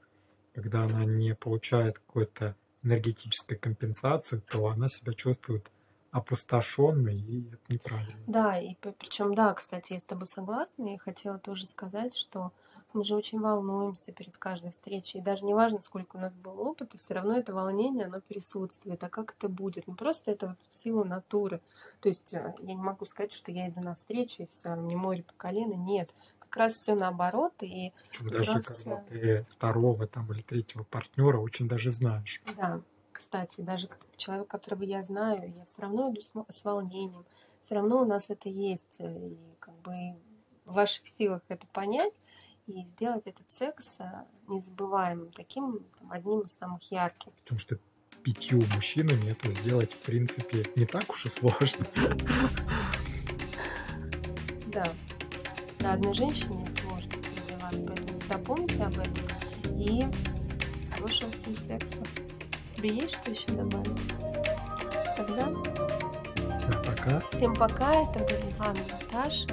Когда 0.54 0.84
она 0.84 1.04
не 1.04 1.34
получает 1.34 1.98
какой-то 1.98 2.56
энергетической 2.82 3.56
компенсации, 3.56 4.40
то 4.50 4.68
она 4.68 4.88
себя 4.88 5.12
чувствует 5.12 5.70
опустошенной, 6.18 7.18
и 7.18 7.48
это 7.48 7.72
неправильно. 7.72 8.22
Да, 8.26 8.58
и 8.58 8.74
причем, 8.98 9.34
да, 9.34 9.54
кстати, 9.54 9.94
я 9.94 10.00
с 10.00 10.04
тобой 10.04 10.26
согласна. 10.26 10.92
Я 10.92 10.98
хотела 10.98 11.38
тоже 11.38 11.66
сказать, 11.66 12.14
что 12.14 12.52
мы 12.94 13.04
же 13.04 13.14
очень 13.14 13.40
волнуемся 13.40 14.12
перед 14.12 14.36
каждой 14.38 14.70
встречей. 14.70 15.20
И 15.20 15.22
даже 15.22 15.44
не 15.44 15.54
важно, 15.54 15.80
сколько 15.80 16.16
у 16.16 16.20
нас 16.20 16.34
было 16.34 16.60
опыта, 16.62 16.96
все 16.96 17.14
равно 17.14 17.36
это 17.36 17.52
волнение, 17.54 18.06
оно 18.06 18.20
присутствует. 18.20 19.02
А 19.04 19.08
как 19.08 19.34
это 19.38 19.48
будет? 19.48 19.86
Ну, 19.86 19.94
просто 19.94 20.30
это 20.30 20.48
вот 20.48 20.58
в 20.70 20.76
силу 20.76 21.04
натуры. 21.04 21.60
То 22.00 22.08
есть 22.08 22.32
э, 22.32 22.54
я 22.60 22.74
не 22.74 22.80
могу 22.80 23.04
сказать, 23.04 23.32
что 23.32 23.52
я 23.52 23.68
иду 23.68 23.80
на 23.80 23.94
встречу, 23.94 24.42
и 24.42 24.46
все, 24.46 24.74
мне 24.74 24.96
море 24.96 25.22
по 25.22 25.34
колено. 25.34 25.74
Нет. 25.74 26.14
Как 26.38 26.56
раз 26.56 26.74
все 26.74 26.94
наоборот. 26.94 27.52
И 27.60 27.92
Причем 28.10 28.30
даже 28.30 28.52
раз, 28.54 28.66
когда 28.66 29.04
э, 29.10 29.44
ты 29.44 29.46
второго 29.50 30.06
там 30.06 30.32
или 30.32 30.40
третьего 30.40 30.84
партнера 30.84 31.38
очень 31.38 31.68
даже 31.68 31.90
знаешь. 31.90 32.42
Да, 32.56 32.80
кстати, 33.18 33.54
даже 33.60 33.88
человек, 34.16 34.46
которого 34.46 34.84
я 34.84 35.02
знаю, 35.02 35.52
я 35.56 35.64
все 35.64 35.82
равно 35.82 36.12
иду 36.12 36.20
с, 36.20 36.64
волнением. 36.64 37.24
Все 37.60 37.74
равно 37.74 38.02
у 38.02 38.04
нас 38.04 38.26
это 38.28 38.48
есть. 38.48 38.94
э, 39.00 39.28
И 39.28 39.36
как 39.58 39.74
бы 39.80 40.14
в 40.64 40.74
ваших 40.74 41.02
силах 41.08 41.42
это 41.48 41.66
понять 41.66 42.12
и 42.68 42.84
сделать 42.84 43.26
этот 43.26 43.50
секс 43.50 43.96
э, 43.98 44.04
незабываемым, 44.46 45.32
таким 45.32 45.80
там, 45.98 46.12
одним 46.12 46.42
из 46.42 46.52
самых 46.52 46.80
ярких. 46.92 47.32
Потому 47.42 47.58
что 47.58 47.78
пятью 48.22 48.62
мужчинами 48.72 49.30
это 49.32 49.50
сделать, 49.50 49.92
в 49.92 50.06
принципе, 50.06 50.64
не 50.76 50.86
так 50.86 51.10
уж 51.10 51.26
и 51.26 51.30
сложно. 51.30 51.86
Да. 54.68 54.84
Да, 55.80 55.94
одной 55.94 56.14
женщине 56.14 56.70
сложно 56.70 57.20
среди 57.24 57.60
вас, 57.60 57.74
поэтому 57.84 58.16
всегда 58.16 58.38
помните 58.38 58.82
об 58.84 58.96
этом. 58.96 59.14
И 59.76 60.06
хорошего 60.92 61.30
всем 61.32 61.54
секса. 61.54 62.02
Тебе 62.78 62.90
есть 62.94 63.16
что 63.20 63.32
еще 63.32 63.48
добавить? 63.48 64.08
Тогда 65.16 65.46
Всем 66.60 66.82
пока. 66.84 67.20
всем 67.32 67.54
пока. 67.56 68.02
Это 68.02 68.20
были 68.20 68.52
Иван 68.56 68.76
и 68.76 68.92
Наташа. 68.92 69.48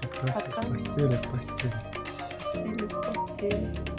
Подкаст 0.00 0.46
Подкаст. 0.46 0.68
постели 0.70 1.10
в 1.10 1.30
постели. 1.30 1.74
постели 2.40 2.86
в 2.86 3.12
постели. 3.12 3.93